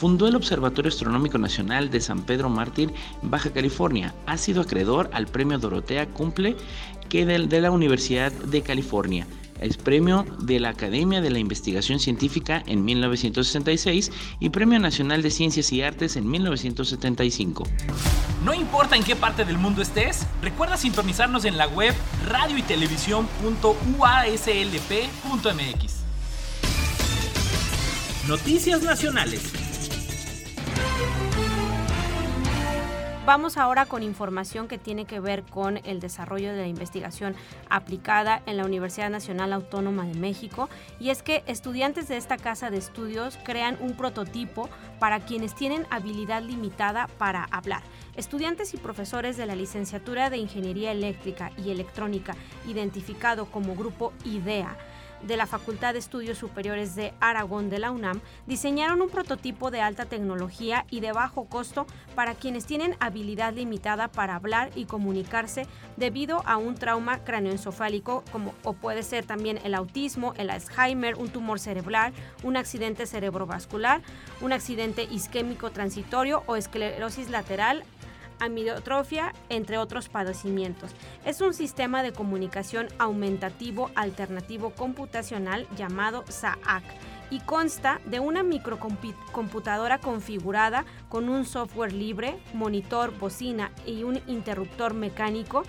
Fundó 0.00 0.26
el 0.26 0.34
Observatorio 0.34 0.88
Astronómico 0.88 1.36
Nacional 1.36 1.90
de 1.90 2.00
San 2.00 2.22
Pedro 2.22 2.48
Mártir, 2.48 2.90
Baja 3.20 3.50
California. 3.50 4.14
Ha 4.24 4.38
sido 4.38 4.62
acreedor 4.62 5.10
al 5.12 5.26
Premio 5.26 5.58
Dorotea 5.58 6.06
Cumple 6.06 6.56
que 7.10 7.26
de, 7.26 7.60
la 7.60 7.70
Universidad 7.70 8.32
de 8.32 8.62
California. 8.62 9.26
Es 9.60 9.76
premio 9.76 10.24
de 10.38 10.58
la 10.58 10.70
Academia 10.70 11.20
de 11.20 11.28
la 11.28 11.38
Investigación 11.38 12.00
Científica 12.00 12.62
en 12.66 12.82
1966 12.82 14.10
y 14.40 14.48
Premio 14.48 14.78
Nacional 14.78 15.20
de 15.20 15.30
Ciencias 15.30 15.70
y 15.70 15.82
Artes 15.82 16.16
en 16.16 16.30
1975. 16.30 17.64
No 18.42 18.54
importa 18.54 18.96
en 18.96 19.04
qué 19.04 19.16
parte 19.16 19.44
del 19.44 19.58
mundo 19.58 19.82
estés, 19.82 20.26
recuerda 20.40 20.78
sintonizarnos 20.78 21.44
en 21.44 21.58
la 21.58 21.68
web 21.68 21.94
radio 22.26 22.56
y 22.56 22.62
Noticias 28.26 28.82
Nacionales. 28.82 29.69
Vamos 33.26 33.58
ahora 33.58 33.84
con 33.84 34.02
información 34.02 34.66
que 34.66 34.78
tiene 34.78 35.04
que 35.04 35.20
ver 35.20 35.42
con 35.42 35.76
el 35.84 36.00
desarrollo 36.00 36.52
de 36.52 36.62
la 36.62 36.66
investigación 36.66 37.36
aplicada 37.68 38.40
en 38.46 38.56
la 38.56 38.64
Universidad 38.64 39.10
Nacional 39.10 39.52
Autónoma 39.52 40.06
de 40.06 40.14
México 40.14 40.70
y 40.98 41.10
es 41.10 41.22
que 41.22 41.44
estudiantes 41.46 42.08
de 42.08 42.16
esta 42.16 42.38
casa 42.38 42.70
de 42.70 42.78
estudios 42.78 43.38
crean 43.44 43.76
un 43.80 43.94
prototipo 43.94 44.70
para 44.98 45.20
quienes 45.20 45.54
tienen 45.54 45.86
habilidad 45.90 46.42
limitada 46.42 47.08
para 47.18 47.44
hablar. 47.44 47.82
Estudiantes 48.16 48.72
y 48.72 48.78
profesores 48.78 49.36
de 49.36 49.44
la 49.44 49.54
licenciatura 49.54 50.30
de 50.30 50.38
Ingeniería 50.38 50.90
Eléctrica 50.90 51.52
y 51.58 51.70
Electrónica, 51.70 52.36
identificado 52.66 53.44
como 53.44 53.76
Grupo 53.76 54.14
IDEA, 54.24 54.78
de 55.22 55.36
la 55.36 55.46
Facultad 55.46 55.92
de 55.92 55.98
Estudios 55.98 56.38
Superiores 56.38 56.94
de 56.94 57.12
Aragón 57.20 57.70
de 57.70 57.78
la 57.78 57.90
UNAM 57.90 58.20
diseñaron 58.46 59.02
un 59.02 59.10
prototipo 59.10 59.70
de 59.70 59.80
alta 59.80 60.06
tecnología 60.06 60.86
y 60.90 61.00
de 61.00 61.12
bajo 61.12 61.44
costo 61.44 61.86
para 62.14 62.34
quienes 62.34 62.66
tienen 62.66 62.96
habilidad 63.00 63.52
limitada 63.52 64.08
para 64.08 64.36
hablar 64.36 64.70
y 64.74 64.84
comunicarse 64.84 65.66
debido 65.96 66.42
a 66.46 66.56
un 66.56 66.74
trauma 66.74 67.24
craneoencefálico 67.24 68.24
como 68.32 68.54
o 68.64 68.72
puede 68.72 69.02
ser 69.02 69.24
también 69.24 69.58
el 69.64 69.74
autismo, 69.74 70.34
el 70.36 70.50
Alzheimer, 70.50 71.16
un 71.16 71.28
tumor 71.28 71.60
cerebral, 71.60 72.12
un 72.42 72.56
accidente 72.56 73.06
cerebrovascular, 73.06 74.02
un 74.40 74.52
accidente 74.52 75.04
isquémico 75.04 75.70
transitorio 75.70 76.42
o 76.46 76.56
esclerosis 76.56 77.30
lateral 77.30 77.84
amilotrofia, 78.40 79.32
entre 79.48 79.78
otros 79.78 80.08
padecimientos. 80.08 80.90
Es 81.24 81.40
un 81.40 81.54
sistema 81.54 82.02
de 82.02 82.12
comunicación 82.12 82.88
aumentativo 82.98 83.90
alternativo 83.94 84.70
computacional 84.70 85.66
llamado 85.76 86.24
SAAC 86.28 86.82
y 87.30 87.40
consta 87.40 88.00
de 88.06 88.20
una 88.20 88.42
microcomputadora 88.42 89.98
configurada 89.98 90.84
con 91.08 91.28
un 91.28 91.44
software 91.44 91.92
libre, 91.92 92.38
monitor, 92.52 93.16
bocina 93.16 93.70
y 93.86 94.02
un 94.02 94.20
interruptor 94.26 94.94
mecánico 94.94 95.62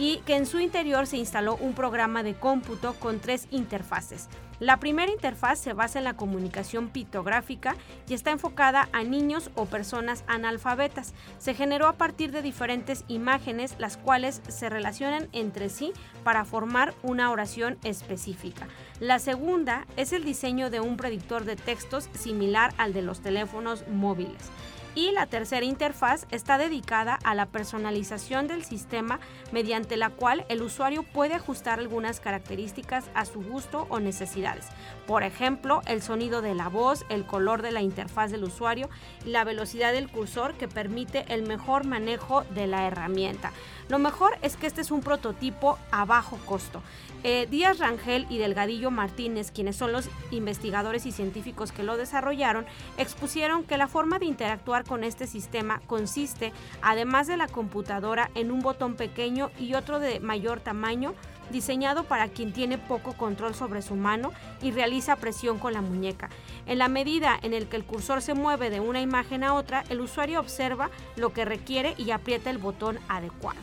y 0.00 0.16
que 0.24 0.34
en 0.34 0.46
su 0.46 0.60
interior 0.60 1.06
se 1.06 1.18
instaló 1.18 1.56
un 1.56 1.74
programa 1.74 2.22
de 2.22 2.32
cómputo 2.32 2.94
con 2.94 3.20
tres 3.20 3.46
interfaces. 3.50 4.30
La 4.58 4.78
primera 4.78 5.12
interfaz 5.12 5.58
se 5.58 5.74
basa 5.74 5.98
en 5.98 6.06
la 6.06 6.16
comunicación 6.16 6.88
pictográfica 6.88 7.76
y 8.08 8.14
está 8.14 8.30
enfocada 8.30 8.88
a 8.92 9.02
niños 9.02 9.50
o 9.56 9.66
personas 9.66 10.24
analfabetas. 10.26 11.12
Se 11.38 11.52
generó 11.52 11.86
a 11.86 11.98
partir 11.98 12.32
de 12.32 12.40
diferentes 12.40 13.04
imágenes 13.08 13.74
las 13.78 13.98
cuales 13.98 14.40
se 14.48 14.70
relacionan 14.70 15.28
entre 15.32 15.68
sí 15.68 15.92
para 16.24 16.46
formar 16.46 16.94
una 17.02 17.30
oración 17.30 17.76
específica. 17.84 18.68
La 19.00 19.18
segunda 19.18 19.86
es 19.98 20.14
el 20.14 20.24
diseño 20.24 20.70
de 20.70 20.80
un 20.80 20.96
predictor 20.96 21.44
de 21.44 21.56
textos 21.56 22.08
similar 22.14 22.72
al 22.78 22.94
de 22.94 23.02
los 23.02 23.20
teléfonos 23.20 23.86
móviles 23.86 24.50
y 24.94 25.12
la 25.12 25.26
tercera 25.26 25.64
interfaz 25.64 26.26
está 26.30 26.58
dedicada 26.58 27.18
a 27.22 27.34
la 27.34 27.46
personalización 27.46 28.46
del 28.46 28.64
sistema 28.64 29.20
mediante 29.52 29.96
la 29.96 30.10
cual 30.10 30.44
el 30.48 30.62
usuario 30.62 31.02
puede 31.02 31.34
ajustar 31.34 31.78
algunas 31.78 32.20
características 32.20 33.04
a 33.14 33.24
su 33.24 33.42
gusto 33.42 33.86
o 33.90 34.00
necesidades. 34.00 34.66
Por 35.06 35.22
ejemplo, 35.22 35.82
el 35.86 36.02
sonido 36.02 36.42
de 36.42 36.54
la 36.54 36.68
voz, 36.68 37.04
el 37.08 37.24
color 37.24 37.62
de 37.62 37.72
la 37.72 37.82
interfaz 37.82 38.30
del 38.30 38.44
usuario 38.44 38.88
y 39.24 39.30
la 39.30 39.44
velocidad 39.44 39.92
del 39.92 40.10
cursor 40.10 40.54
que 40.54 40.68
permite 40.68 41.24
el 41.28 41.42
mejor 41.42 41.86
manejo 41.86 42.44
de 42.54 42.66
la 42.66 42.86
herramienta. 42.86 43.52
Lo 43.88 43.98
mejor 43.98 44.38
es 44.42 44.56
que 44.56 44.66
este 44.66 44.80
es 44.80 44.90
un 44.90 45.00
prototipo 45.00 45.78
a 45.90 46.04
bajo 46.04 46.38
costo. 46.46 46.82
Eh, 47.22 47.46
Díaz 47.50 47.78
Rangel 47.78 48.26
y 48.30 48.38
Delgadillo 48.38 48.90
Martínez, 48.90 49.50
quienes 49.50 49.76
son 49.76 49.92
los 49.92 50.08
investigadores 50.30 51.04
y 51.04 51.12
científicos 51.12 51.70
que 51.70 51.82
lo 51.82 51.98
desarrollaron, 51.98 52.64
expusieron 52.96 53.62
que 53.64 53.76
la 53.76 53.88
forma 53.88 54.18
de 54.18 54.24
interactuar 54.24 54.84
con 54.84 55.04
este 55.04 55.26
sistema 55.26 55.82
consiste, 55.86 56.54
además 56.80 57.26
de 57.26 57.36
la 57.36 57.46
computadora, 57.46 58.30
en 58.34 58.50
un 58.50 58.60
botón 58.60 58.94
pequeño 58.94 59.50
y 59.58 59.74
otro 59.74 60.00
de 60.00 60.18
mayor 60.20 60.60
tamaño 60.60 61.14
diseñado 61.50 62.04
para 62.04 62.28
quien 62.28 62.54
tiene 62.54 62.78
poco 62.78 63.12
control 63.12 63.54
sobre 63.54 63.82
su 63.82 63.96
mano 63.96 64.32
y 64.62 64.70
realiza 64.70 65.16
presión 65.16 65.58
con 65.58 65.74
la 65.74 65.82
muñeca. 65.82 66.30
En 66.64 66.78
la 66.78 66.88
medida 66.88 67.38
en 67.42 67.52
el 67.52 67.66
que 67.66 67.76
el 67.76 67.84
cursor 67.84 68.22
se 68.22 68.32
mueve 68.32 68.70
de 68.70 68.80
una 68.80 69.02
imagen 69.02 69.44
a 69.44 69.52
otra, 69.52 69.84
el 69.90 70.00
usuario 70.00 70.40
observa 70.40 70.88
lo 71.16 71.34
que 71.34 71.44
requiere 71.44 71.94
y 71.98 72.12
aprieta 72.12 72.48
el 72.48 72.58
botón 72.58 72.98
adecuado. 73.08 73.60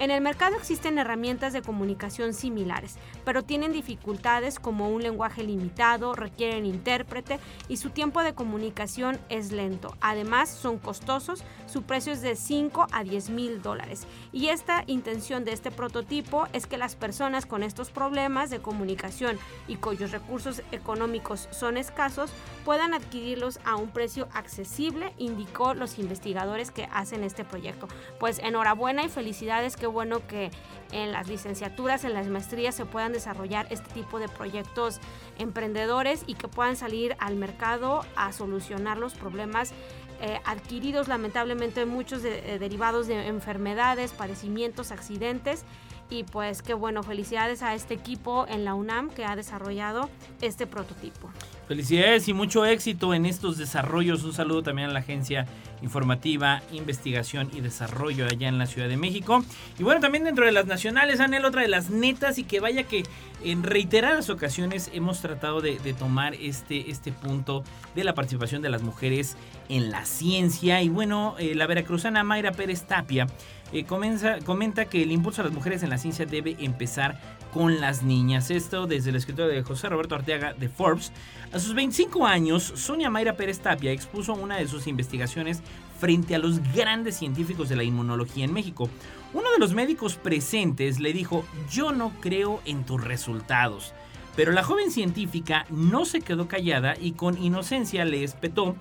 En 0.00 0.12
el 0.12 0.20
mercado 0.20 0.54
existen 0.54 0.96
herramientas 0.96 1.52
de 1.52 1.60
comunicación 1.60 2.32
similares, 2.32 2.96
pero 3.24 3.42
tienen 3.42 3.72
dificultades 3.72 4.60
como 4.60 4.88
un 4.90 5.02
lenguaje 5.02 5.42
limitado, 5.42 6.14
requieren 6.14 6.66
intérprete 6.66 7.40
y 7.68 7.78
su 7.78 7.90
tiempo 7.90 8.22
de 8.22 8.32
comunicación 8.32 9.18
es 9.28 9.50
lento. 9.50 9.96
Además, 10.00 10.50
son 10.50 10.78
costosos, 10.78 11.42
su 11.66 11.82
precio 11.82 12.12
es 12.12 12.22
de 12.22 12.36
5 12.36 12.86
a 12.92 13.02
10 13.02 13.30
mil 13.30 13.60
dólares. 13.60 14.06
Y 14.32 14.48
esta 14.48 14.84
intención 14.86 15.44
de 15.44 15.52
este 15.52 15.72
prototipo 15.72 16.46
es 16.52 16.68
que 16.68 16.78
las 16.78 16.94
personas 16.94 17.44
con 17.44 17.64
estos 17.64 17.90
problemas 17.90 18.50
de 18.50 18.60
comunicación 18.60 19.36
y 19.66 19.76
cuyos 19.76 20.12
recursos 20.12 20.62
económicos 20.70 21.48
son 21.50 21.76
escasos 21.76 22.30
puedan 22.64 22.94
adquirirlos 22.94 23.58
a 23.64 23.74
un 23.74 23.88
precio 23.88 24.28
accesible, 24.32 25.12
indicó 25.18 25.74
los 25.74 25.98
investigadores 25.98 26.70
que 26.70 26.88
hacen 26.92 27.24
este 27.24 27.44
proyecto. 27.44 27.88
Pues 28.20 28.38
enhorabuena 28.38 29.02
y 29.02 29.08
felicidades 29.08 29.74
que 29.74 29.87
bueno 29.92 30.26
que 30.26 30.50
en 30.92 31.12
las 31.12 31.28
licenciaturas, 31.28 32.04
en 32.04 32.14
las 32.14 32.28
maestrías 32.28 32.74
se 32.74 32.86
puedan 32.86 33.12
desarrollar 33.12 33.66
este 33.70 33.92
tipo 33.92 34.18
de 34.18 34.28
proyectos 34.28 35.00
emprendedores 35.38 36.24
y 36.26 36.34
que 36.34 36.48
puedan 36.48 36.76
salir 36.76 37.16
al 37.18 37.36
mercado 37.36 38.04
a 38.16 38.32
solucionar 38.32 38.98
los 38.98 39.14
problemas 39.14 39.72
eh, 40.20 40.40
adquiridos 40.44 41.06
lamentablemente 41.06 41.86
muchos 41.86 42.24
eh, 42.24 42.58
derivados 42.58 43.06
de 43.06 43.28
enfermedades, 43.28 44.12
padecimientos, 44.12 44.90
accidentes. 44.90 45.64
Y 46.10 46.24
pues 46.24 46.62
qué 46.62 46.74
bueno, 46.74 47.02
felicidades 47.02 47.62
a 47.62 47.74
este 47.74 47.94
equipo 47.94 48.46
en 48.48 48.64
la 48.64 48.74
UNAM 48.74 49.10
que 49.10 49.24
ha 49.24 49.36
desarrollado 49.36 50.08
este 50.40 50.66
prototipo. 50.66 51.30
Felicidades 51.68 52.26
y 52.28 52.32
mucho 52.32 52.64
éxito 52.64 53.12
en 53.12 53.26
estos 53.26 53.58
desarrollos. 53.58 54.24
Un 54.24 54.32
saludo 54.32 54.62
también 54.62 54.88
a 54.88 54.92
la 54.94 55.00
agencia 55.00 55.46
informativa, 55.82 56.62
investigación 56.72 57.50
y 57.52 57.60
desarrollo 57.60 58.24
allá 58.24 58.48
en 58.48 58.56
la 58.56 58.66
Ciudad 58.66 58.88
de 58.88 58.96
México. 58.96 59.44
Y 59.78 59.82
bueno, 59.82 60.00
también 60.00 60.24
dentro 60.24 60.46
de 60.46 60.52
las 60.52 60.64
nacionales, 60.64 61.20
Anel, 61.20 61.44
otra 61.44 61.60
de 61.60 61.68
las 61.68 61.90
netas 61.90 62.38
y 62.38 62.44
que 62.44 62.60
vaya 62.60 62.84
que 62.84 63.02
en 63.42 63.62
reiteradas 63.62 64.30
ocasiones 64.30 64.90
hemos 64.92 65.20
tratado 65.20 65.60
de, 65.60 65.76
tomar 65.98 66.34
este, 66.34 66.90
este 66.90 67.12
punto 67.12 67.64
de 67.94 68.04
la 68.04 68.14
participación 68.14 68.62
de 68.62 68.70
las 68.70 68.82
mujeres 68.82 69.36
en 69.68 69.90
la 69.90 70.04
ciencia. 70.04 70.82
Y 70.82 70.88
bueno, 70.88 71.36
eh, 71.38 71.54
la 71.54 71.66
veracruzana 71.66 72.24
Mayra 72.24 72.52
Pérez 72.52 72.82
Tapia 72.82 73.26
eh, 73.72 73.84
comenta 73.84 74.84
que 74.86 75.02
el 75.02 75.12
impulso 75.12 75.42
a 75.42 75.44
las 75.44 75.52
mujeres 75.52 75.82
en 75.82 75.90
la 75.90 75.98
ciencia 75.98 76.26
debe 76.26 76.56
empezar 76.60 77.20
con 77.52 77.80
las 77.80 78.02
niñas. 78.02 78.50
Esto 78.50 78.86
desde 78.86 79.10
el 79.10 79.16
escritorio 79.16 79.52
de 79.52 79.62
José 79.62 79.88
Roberto 79.88 80.14
Arteaga 80.14 80.54
de 80.54 80.68
Forbes. 80.68 81.12
A 81.52 81.58
sus 81.58 81.74
25 81.74 82.26
años, 82.26 82.62
Sonia 82.62 83.10
Mayra 83.10 83.34
Pérez 83.34 83.60
Tapia 83.60 83.92
expuso 83.92 84.34
una 84.34 84.56
de 84.56 84.68
sus 84.68 84.86
investigaciones 84.86 85.62
frente 85.98 86.34
a 86.34 86.38
los 86.38 86.60
grandes 86.72 87.16
científicos 87.16 87.68
de 87.68 87.76
la 87.76 87.84
inmunología 87.84 88.44
en 88.44 88.52
México. 88.52 88.88
Uno 89.34 89.50
de 89.52 89.58
los 89.58 89.74
médicos 89.74 90.14
presentes 90.14 91.00
le 91.00 91.12
dijo, 91.12 91.44
yo 91.70 91.92
no 91.92 92.12
creo 92.20 92.60
en 92.64 92.84
tus 92.84 93.02
resultados. 93.02 93.92
Pero 94.36 94.52
la 94.52 94.62
joven 94.62 94.90
científica 94.90 95.66
no 95.68 96.04
se 96.04 96.20
quedó 96.20 96.46
callada 96.46 96.94
y 96.98 97.12
con 97.12 97.42
inocencia 97.42 98.04
le 98.04 98.22
espetó, 98.22 98.76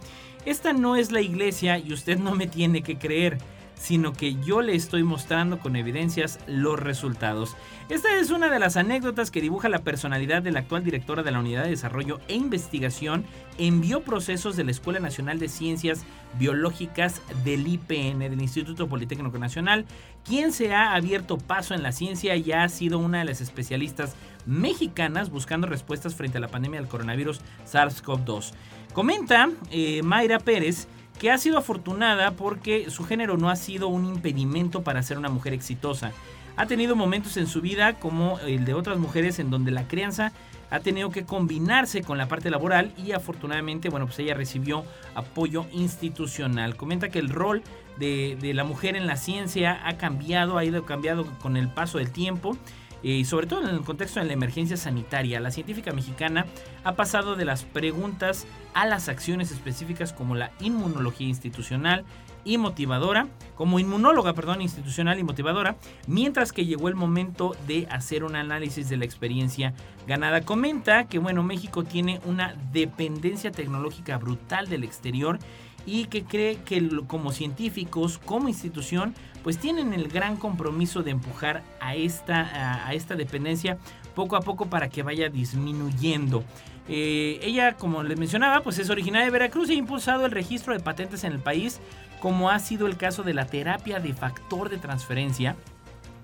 esta 0.46 0.72
no 0.72 0.96
es 0.96 1.12
la 1.12 1.22
iglesia 1.22 1.80
y 1.80 1.92
usted 1.92 2.20
no 2.20 2.36
me 2.36 2.48
tiene 2.48 2.84
que 2.84 2.98
creer 2.98 3.40
sino 3.80 4.14
que 4.14 4.36
yo 4.36 4.62
le 4.62 4.76
estoy 4.76 5.04
mostrando 5.04 5.60
con 5.60 5.76
evidencias 5.76 6.40
los 6.48 6.80
resultados. 6.80 7.56
Esta 7.90 8.20
es 8.20 8.32
una 8.32 8.50
de 8.50 8.60
las 8.60 8.76
anécdotas 8.76 9.32
que 9.32 9.42
dibuja 9.42 9.70
la 9.70 9.80
personalidad 9.80 10.42
de 10.42 10.52
la 10.52 10.60
actual 10.60 10.84
directora 10.84 11.24
de 11.24 11.32
la 11.32 11.40
Unidad 11.40 11.64
de 11.64 11.70
Desarrollo 11.70 12.20
e 12.28 12.36
Investigación 12.36 13.26
en 13.58 13.80
Bioprocesos 13.80 14.58
de 14.58 14.66
la 14.66 14.72
Escuela 14.72 15.00
Nacional 15.00 15.40
de 15.40 15.48
Ciencias 15.48 16.04
Biológicas 16.38 17.22
del 17.46 17.66
IPN, 17.66 18.20
del 18.20 18.42
Instituto 18.42 18.88
Politécnico 18.88 19.38
Nacional, 19.40 19.86
quien 20.26 20.52
se 20.52 20.74
ha 20.74 20.94
abierto 20.94 21.38
paso 21.38 21.74
en 21.74 21.84
la 21.84 21.92
ciencia 21.94 22.36
y 22.36 22.52
ha 22.52 22.68
sido 22.70 23.00
una 23.00 23.20
de 23.20 23.26
las 23.26 23.42
especialistas 23.42 24.16
mexicanas 24.46 25.30
buscando 25.30 25.68
respuestas 25.68 26.16
frente 26.16 26.38
a 26.38 26.42
la 26.42 26.50
pandemia 26.50 26.80
del 26.80 26.90
coronavirus 26.90 27.40
SARS-CoV-2. 27.66 28.52
Comenta 28.94 29.50
eh, 29.72 30.02
Mayra 30.04 30.40
Pérez 30.40 30.88
que 31.20 31.32
ha 31.32 31.38
sido 31.38 31.58
afortunada 31.58 32.32
porque 32.32 32.90
su 32.90 33.04
género 33.04 33.38
no 33.38 33.50
ha 33.50 33.56
sido 33.56 33.88
un 33.88 34.06
impedimento 34.06 34.84
para 34.84 35.04
ser 35.04 35.18
una 35.18 35.30
mujer 35.30 35.54
exitosa. 35.54 36.12
Ha 36.56 36.66
tenido 36.66 36.96
momentos 36.96 37.38
en 37.38 37.48
su 37.48 37.62
vida 37.62 37.94
como 37.94 38.40
el 38.40 38.66
de 38.66 38.74
otras 38.74 38.98
mujeres 38.98 39.40
en 39.40 39.50
donde 39.50 39.72
la 39.72 39.88
crianza 39.88 40.32
ha 40.70 40.80
tenido 40.80 41.12
que 41.12 41.24
combinarse 41.26 42.02
con 42.02 42.18
la 42.18 42.28
parte 42.28 42.50
laboral 42.50 42.92
y 42.98 43.12
afortunadamente, 43.12 43.90
bueno, 43.90 44.08
pues 44.08 44.20
ella 44.20 44.34
recibió 44.34 44.84
apoyo 45.16 45.66
institucional. 45.72 46.76
Comenta 46.76 47.10
que 47.10 47.20
el 47.20 47.30
rol 47.30 47.62
de, 47.98 48.38
de 48.42 48.54
la 48.54 48.64
mujer 48.64 48.96
en 48.96 49.08
la 49.08 49.16
ciencia 49.16 49.80
ha 49.86 49.98
cambiado, 49.98 50.58
ha 50.58 50.66
ido 50.66 50.86
cambiando 50.86 51.26
con 51.40 51.58
el 51.58 51.70
paso 51.70 52.00
del 52.00 52.12
tiempo 52.12 52.58
y 53.04 53.26
sobre 53.26 53.48
todo 53.48 53.68
en 53.68 53.76
el 53.76 53.82
contexto 53.82 54.20
de 54.20 54.26
la 54.26 54.34
emergencia 54.34 54.78
sanitaria. 54.78 55.40
La 55.40 55.52
científica 55.52 55.92
mexicana 55.94 56.46
ha 56.84 56.96
pasado 56.96 57.36
de 57.36 57.46
las 57.46 57.64
preguntas 57.64 58.48
a 58.74 58.86
las 58.86 59.10
acciones 59.10 59.52
específicas 59.52 60.14
como 60.14 60.36
la 60.36 60.52
inmunología 60.60 61.28
institucional 61.28 62.06
y 62.48 62.58
motivadora, 62.58 63.28
como 63.56 63.78
inmunóloga, 63.78 64.34
perdón, 64.34 64.62
institucional 64.62 65.20
y 65.20 65.24
motivadora, 65.24 65.76
mientras 66.08 66.54
que 66.54 66.66
llegó 66.66 66.88
el 66.88 66.96
momento 66.96 67.56
de 67.68 67.88
hacer 67.92 68.24
un 68.24 68.38
análisis 68.38 68.88
de 68.88 68.96
la 68.96 69.04
experiencia 69.04 69.74
ganada. 70.08 70.42
Comenta 70.42 71.06
que 71.06 71.20
bueno, 71.20 71.44
México 71.44 71.84
tiene 71.84 72.22
una 72.26 72.56
dependencia 72.72 73.52
tecnológica 73.52 74.18
brutal 74.18 74.70
del 74.70 74.86
exterior 74.86 75.40
y 75.88 76.06
que 76.06 76.26
cree 76.26 76.58
que 76.58 76.86
como 77.08 77.32
científicos, 77.32 78.20
como 78.20 78.50
institución, 78.50 79.16
pues 79.42 79.58
tienen 79.58 79.94
el 79.94 80.10
gran 80.10 80.36
compromiso 80.36 81.02
de 81.02 81.12
empujar 81.12 81.64
a 81.80 81.96
esta, 81.96 82.86
a, 82.86 82.94
esta 82.94 83.16
dependencia 83.16 83.78
poco 84.14 84.36
a 84.36 84.42
poco 84.42 84.66
para 84.68 84.90
que 84.90 85.02
vaya 85.02 85.30
disminuyendo. 85.30 86.44
Eh, 86.90 87.40
ella, 87.42 87.78
como 87.78 88.04
les 88.04 88.20
mencionaba, 88.20 88.62
pues 88.62 88.80
es 88.80 88.90
originaria 88.90 89.26
de 89.26 89.32
Veracruz 89.32 89.70
y 89.70 89.74
ha 89.74 89.78
impulsado 89.78 90.26
el 90.26 90.32
registro 90.32 90.74
de 90.74 90.82
patentes 90.82 91.24
en 91.24 91.32
el 91.32 91.40
país, 91.40 91.80
como 92.20 92.50
ha 92.50 92.60
sido 92.60 92.86
el 92.86 92.98
caso 92.98 93.24
de 93.24 93.34
la 93.34 93.46
terapia 93.46 94.02
de 94.02 94.14
factor 94.14 94.70
de 94.70 94.78
transferencia, 94.78 95.56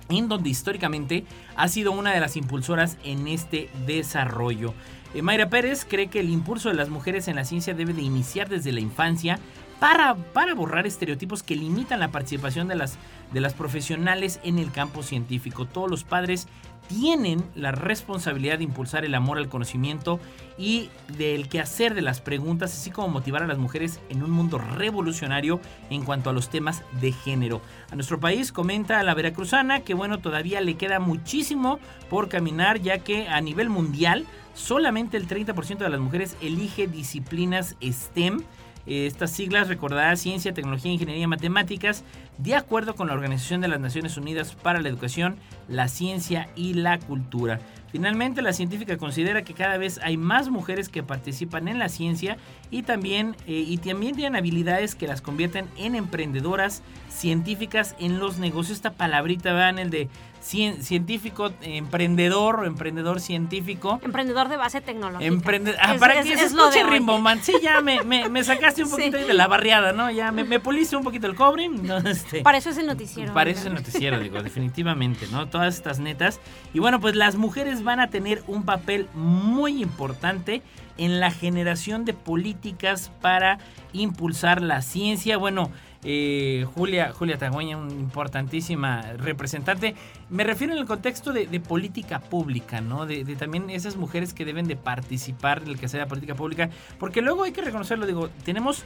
en 0.10 0.28
donde 0.28 0.50
históricamente 0.50 1.24
ha 1.56 1.70
sido 1.70 1.94
una 1.94 2.12
de 2.12 2.20
las 2.20 2.36
impulsoras 2.36 2.98
en 3.06 3.30
este 3.30 3.70
desarrollo. 3.86 4.74
Eh, 5.14 5.22
Mayra 5.22 5.50
Pérez 5.50 5.86
cree 5.88 6.08
que 6.08 6.20
el 6.20 6.30
impulso 6.30 6.70
de 6.70 6.76
las 6.76 6.90
mujeres 6.90 7.28
en 7.28 7.36
la 7.36 7.46
ciencia 7.46 7.74
debe 7.74 7.94
de 7.94 8.02
iniciar 8.02 8.50
desde 8.50 8.72
la 8.72 8.80
infancia 8.80 9.40
para, 9.84 10.16
para 10.16 10.54
borrar 10.54 10.88
estereotipos 10.88 11.44
que 11.44 11.58
limitan 11.58 12.00
la 12.00 12.08
participación 12.08 12.70
de 12.70 12.76
las, 12.76 12.96
de 13.34 13.42
las 13.42 13.54
profesionales 13.54 14.40
en 14.46 14.58
el 14.58 14.72
campo 14.72 15.04
científico. 15.04 15.66
Todos 15.66 15.92
los 15.92 16.06
padres 16.06 16.48
tienen 16.88 17.44
la 17.54 17.74
responsabilidad 17.74 18.60
de 18.60 18.64
impulsar 18.64 19.04
el 19.04 19.14
amor 19.14 19.40
al 19.40 19.50
conocimiento 19.50 20.22
y 20.58 20.90
del 21.18 21.50
quehacer 21.50 21.96
de 21.96 22.02
las 22.02 22.22
preguntas, 22.22 22.72
así 22.72 22.92
como 22.92 23.10
motivar 23.10 23.44
a 23.44 23.48
las 23.48 23.58
mujeres 23.58 24.00
en 24.08 24.24
un 24.24 24.32
mundo 24.32 24.58
revolucionario 24.58 25.60
en 25.90 26.06
cuanto 26.06 26.30
a 26.30 26.34
los 26.34 26.48
temas 26.48 26.84
de 27.02 27.12
género. 27.12 27.62
A 27.92 27.96
nuestro 27.96 28.22
país 28.22 28.54
comenta 28.54 29.04
la 29.04 29.14
veracruzana 29.14 29.82
que 29.82 29.96
bueno, 29.96 30.20
todavía 30.20 30.62
le 30.62 30.76
queda 30.76 31.02
muchísimo 31.02 31.80
por 32.10 32.30
caminar 32.30 32.80
ya 32.80 33.00
que 33.00 33.28
a 33.28 33.42
nivel 33.42 33.70
mundial 33.70 34.26
solamente 34.54 35.18
el 35.18 35.28
30% 35.28 35.80
de 35.80 35.90
las 35.90 36.00
mujeres 36.00 36.38
elige 36.40 36.88
disciplinas 36.88 37.76
STEM 37.82 38.44
estas 38.86 39.32
siglas 39.32 39.70
recordará 39.70 40.16
Ciencia, 40.16 40.54
Tecnología, 40.54 40.92
Ingeniería 40.92 41.24
y 41.24 41.28
Matemáticas, 41.28 42.04
de 42.38 42.56
acuerdo 42.56 42.96
con 42.96 43.08
la 43.08 43.14
Organización 43.14 43.62
de 43.62 43.68
las 43.68 43.80
Naciones 43.80 44.18
Unidas 44.18 44.56
para 44.56 44.82
la 44.82 44.90
Educación, 44.90 45.38
la 45.68 45.88
Ciencia 45.88 46.50
y 46.56 46.74
la 46.74 47.00
Cultura. 47.00 47.60
Finalmente, 47.94 48.42
la 48.42 48.54
científica 48.54 48.98
considera 48.98 49.44
que 49.44 49.54
cada 49.54 49.78
vez 49.78 50.00
hay 50.02 50.18
más 50.18 50.50
mujeres 50.50 50.90
que 50.90 51.04
participan 51.04 51.68
en 51.68 51.78
la 51.78 51.90
ciencia 51.90 52.38
y 52.72 52.82
también, 52.82 53.36
eh, 53.46 53.64
y 53.68 53.78
también 53.78 54.16
tienen 54.16 54.36
habilidades 54.36 54.96
que 54.96 55.08
las 55.08 55.22
convierten 55.22 55.68
en 55.78 55.94
emprendedoras 55.94 56.82
científicas 57.10 57.96
en 58.00 58.18
los 58.18 58.40
negocios. 58.40 58.78
Esta 58.78 58.94
palabrita, 58.94 59.54
vean, 59.54 59.78
el 59.78 59.92
de 59.92 60.10
científico, 60.44 61.52
emprendedor 61.62 62.60
o 62.60 62.66
emprendedor 62.66 63.22
científico. 63.22 64.00
Emprendedor 64.04 64.50
de 64.50 64.58
base 64.58 64.82
tecnológica. 64.82 65.26
Emprendedor. 65.26 65.80
Ah, 65.82 65.96
para 66.00 66.22
que 66.22 66.36
se 66.36 66.46
escuche 66.46 66.84
Rimboman. 66.84 67.42
Sí, 67.42 67.54
ya 67.62 67.82
me, 67.82 68.04
me, 68.04 68.44
sacaste 68.44 68.84
un 68.84 68.90
poquito 68.92 69.18
de 69.18 69.34
la 69.34 69.48
barriada, 69.48 69.94
¿no? 69.94 70.12
Ya 70.12 70.32
me, 70.32 70.44
me 70.44 70.60
puliste 70.60 70.96
un 70.96 71.04
poquito 71.04 71.28
el 71.28 71.36
cobre. 71.36 71.70
este, 72.06 72.42
para 72.42 72.58
eso 72.58 72.70
es 72.70 72.78
el 72.78 72.88
noticiero. 72.88 73.34
Para 73.34 73.50
eso 73.50 73.62
es 73.62 73.66
el 73.68 73.74
noticiero, 73.74 74.20
digo, 74.20 74.44
definitivamente, 74.44 75.28
¿no? 75.32 75.48
Todas 75.48 75.76
estas 75.76 76.00
netas. 76.00 76.40
Y 76.74 76.80
bueno, 76.80 77.00
pues 77.00 77.16
las 77.16 77.36
mujeres 77.36 77.84
van 77.84 78.00
a 78.00 78.10
tener 78.10 78.44
un 78.48 78.64
papel 78.64 79.08
muy 79.14 79.82
importante 79.82 80.62
en 80.98 81.20
la 81.20 81.32
generación 81.32 82.06
de 82.06 82.14
políticas 82.14 83.12
para 83.22 83.60
impulsar 83.94 84.62
la 84.62 84.82
ciencia. 84.82 85.38
Bueno, 85.38 85.72
eh, 86.04 86.66
Julia, 86.76 87.14
Julia 87.14 87.38
Tagüeña, 87.38 87.78
una 87.78 87.94
importantísima 87.94 89.14
representante. 89.18 89.96
Me 90.30 90.44
refiero 90.44 90.74
en 90.74 90.80
el 90.80 90.86
contexto 90.86 91.32
de, 91.32 91.48
política 91.60 92.20
pública, 92.20 92.82
¿no? 92.82 93.06
De, 93.06 93.24
también 93.36 93.70
esas 93.70 93.96
mujeres 93.96 94.34
que 94.34 94.46
deben 94.46 94.68
de 94.68 94.76
participar 94.76 95.64
en 95.64 95.70
el 95.70 95.80
que 95.80 95.88
sea 95.88 96.02
la 96.02 96.08
política 96.08 96.36
pública, 96.36 96.70
porque 97.00 97.22
luego 97.22 97.44
hay 97.44 97.52
que 97.52 97.62
reconocerlo, 97.62 98.06
digo, 98.06 98.30
tenemos 98.44 98.84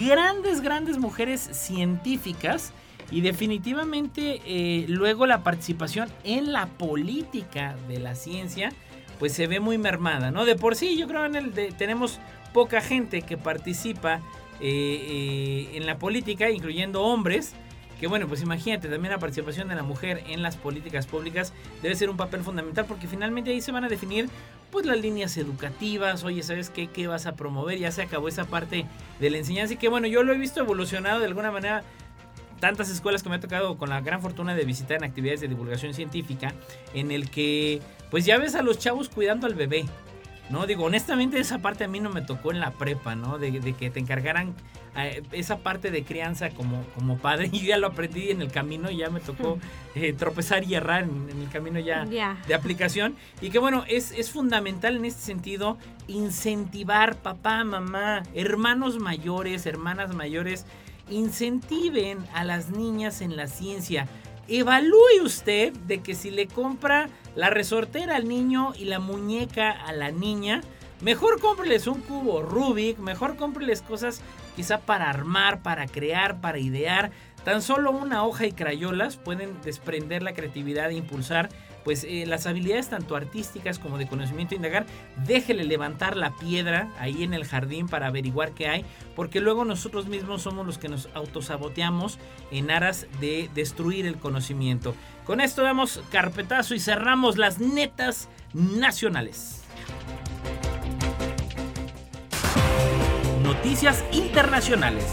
grandes, 0.00 0.60
grandes 0.60 0.98
mujeres 0.98 1.40
científicas 1.52 2.72
y 3.10 3.20
definitivamente 3.20 4.40
eh, 4.44 4.84
luego 4.88 5.26
la 5.26 5.42
participación 5.42 6.08
en 6.24 6.52
la 6.52 6.66
política 6.66 7.76
de 7.88 8.00
la 8.00 8.14
ciencia, 8.14 8.70
pues 9.18 9.32
se 9.32 9.46
ve 9.46 9.60
muy 9.60 9.78
mermada, 9.78 10.30
¿no? 10.30 10.44
De 10.44 10.56
por 10.56 10.76
sí 10.76 10.96
yo 10.96 11.06
creo 11.06 11.24
en 11.24 11.36
el 11.36 11.54
de, 11.54 11.72
tenemos 11.72 12.18
poca 12.52 12.80
gente 12.80 13.22
que 13.22 13.36
participa 13.36 14.20
eh, 14.60 15.68
eh, 15.70 15.76
en 15.76 15.86
la 15.86 15.98
política, 15.98 16.50
incluyendo 16.50 17.02
hombres. 17.02 17.54
Que 18.00 18.06
bueno, 18.06 18.28
pues 18.28 18.42
imagínate, 18.42 18.88
también 18.88 19.10
la 19.10 19.18
participación 19.18 19.68
de 19.68 19.74
la 19.74 19.82
mujer 19.82 20.22
en 20.28 20.40
las 20.40 20.56
políticas 20.56 21.06
públicas 21.06 21.52
debe 21.82 21.96
ser 21.96 22.10
un 22.10 22.16
papel 22.16 22.42
fundamental 22.42 22.84
porque 22.86 23.08
finalmente 23.08 23.50
ahí 23.50 23.60
se 23.60 23.72
van 23.72 23.82
a 23.82 23.88
definir 23.88 24.28
pues 24.70 24.86
las 24.86 25.00
líneas 25.00 25.36
educativas, 25.36 26.22
oye, 26.22 26.44
¿sabes 26.44 26.70
qué? 26.70 26.86
¿Qué 26.86 27.08
vas 27.08 27.26
a 27.26 27.34
promover? 27.34 27.76
Ya 27.76 27.90
se 27.90 28.02
acabó 28.02 28.28
esa 28.28 28.44
parte 28.44 28.86
de 29.18 29.30
la 29.30 29.38
enseñanza 29.38 29.74
y 29.74 29.78
que 29.78 29.88
bueno, 29.88 30.06
yo 30.06 30.22
lo 30.22 30.32
he 30.32 30.38
visto 30.38 30.60
evolucionado 30.60 31.18
de 31.18 31.26
alguna 31.26 31.50
manera 31.50 31.82
tantas 32.60 32.88
escuelas 32.90 33.22
que 33.22 33.28
me 33.28 33.36
ha 33.36 33.40
tocado 33.40 33.76
con 33.78 33.88
la 33.88 34.00
gran 34.00 34.20
fortuna 34.20 34.54
de 34.54 34.64
visitar 34.64 34.98
en 34.98 35.04
actividades 35.04 35.40
de 35.40 35.48
divulgación 35.48 35.94
científica, 35.94 36.54
en 36.94 37.10
el 37.10 37.30
que 37.30 37.80
pues 38.10 38.24
ya 38.24 38.38
ves 38.38 38.54
a 38.54 38.62
los 38.62 38.78
chavos 38.78 39.08
cuidando 39.08 39.46
al 39.46 39.54
bebé, 39.54 39.86
¿no? 40.50 40.66
Digo, 40.66 40.84
honestamente 40.84 41.38
esa 41.38 41.58
parte 41.58 41.84
a 41.84 41.88
mí 41.88 42.00
no 42.00 42.10
me 42.10 42.22
tocó 42.22 42.52
en 42.52 42.60
la 42.60 42.70
prepa, 42.72 43.14
¿no? 43.14 43.38
De, 43.38 43.60
que 43.74 43.90
te 43.90 44.00
encargaran 44.00 44.54
eh, 44.96 45.22
esa 45.32 45.58
parte 45.58 45.90
de 45.90 46.04
crianza 46.04 46.50
como, 46.50 46.82
como 46.94 47.18
padre. 47.18 47.50
Y 47.58 47.66
ya 47.66 47.78
lo 47.78 47.88
aprendí 47.88 48.30
en 48.30 48.40
el 48.40 48.50
camino, 48.50 48.90
ya 48.90 49.10
me 49.10 49.20
tocó 49.20 49.58
eh, 49.94 50.12
tropezar 50.12 50.64
y 50.64 50.74
errar 50.74 51.04
en, 51.04 51.28
el 51.40 51.48
camino 51.50 51.80
ya 51.80 52.04
de 52.04 52.54
aplicación. 52.54 53.16
Y 53.40 53.50
que 53.50 53.58
bueno, 53.58 53.84
es, 53.88 54.12
es 54.12 54.30
fundamental 54.30 54.96
en 54.96 55.04
este 55.04 55.22
sentido 55.22 55.78
incentivar 56.06 57.16
papá, 57.16 57.64
mamá, 57.64 58.22
hermanos 58.34 58.98
mayores, 58.98 59.66
hermanas 59.66 60.14
mayores, 60.14 60.66
incentiven 61.10 62.18
a 62.34 62.44
las 62.44 62.70
niñas 62.70 63.20
en 63.20 63.36
la 63.36 63.46
ciencia 63.46 64.06
evalúe 64.48 65.22
usted 65.22 65.72
de 65.72 66.00
que 66.00 66.14
si 66.14 66.30
le 66.30 66.46
compra 66.46 67.08
la 67.34 67.50
resortera 67.50 68.16
al 68.16 68.28
niño 68.28 68.72
y 68.76 68.86
la 68.86 68.98
muñeca 68.98 69.70
a 69.70 69.92
la 69.92 70.10
niña, 70.10 70.62
mejor 71.00 71.40
cómpreles 71.40 71.86
un 71.86 72.00
cubo 72.00 72.42
Rubik, 72.42 72.98
mejor 72.98 73.36
cómpreles 73.36 73.82
cosas 73.82 74.22
quizá 74.56 74.80
para 74.80 75.08
armar, 75.08 75.62
para 75.62 75.86
crear, 75.86 76.40
para 76.40 76.58
idear. 76.58 77.10
Tan 77.44 77.62
solo 77.62 77.92
una 77.92 78.24
hoja 78.24 78.46
y 78.46 78.52
crayolas 78.52 79.16
pueden 79.16 79.60
desprender 79.62 80.22
la 80.22 80.34
creatividad 80.34 80.90
e 80.90 80.94
impulsar 80.94 81.48
pues 81.88 82.04
eh, 82.04 82.26
las 82.26 82.44
habilidades 82.44 82.90
tanto 82.90 83.16
artísticas 83.16 83.78
como 83.78 83.96
de 83.96 84.06
conocimiento 84.06 84.54
indagar, 84.54 84.84
déjele 85.24 85.64
levantar 85.64 86.18
la 86.18 86.36
piedra 86.36 86.92
ahí 86.98 87.22
en 87.22 87.32
el 87.32 87.46
jardín 87.46 87.88
para 87.88 88.08
averiguar 88.08 88.52
qué 88.52 88.68
hay, 88.68 88.84
porque 89.16 89.40
luego 89.40 89.64
nosotros 89.64 90.06
mismos 90.06 90.42
somos 90.42 90.66
los 90.66 90.76
que 90.76 90.90
nos 90.90 91.08
autosaboteamos 91.14 92.18
en 92.50 92.70
aras 92.70 93.06
de 93.22 93.48
destruir 93.54 94.04
el 94.04 94.16
conocimiento. 94.18 94.94
Con 95.24 95.40
esto 95.40 95.62
damos 95.62 96.02
carpetazo 96.12 96.74
y 96.74 96.78
cerramos 96.78 97.38
las 97.38 97.58
netas 97.58 98.28
nacionales. 98.52 99.62
Noticias 103.42 104.04
internacionales. 104.12 105.06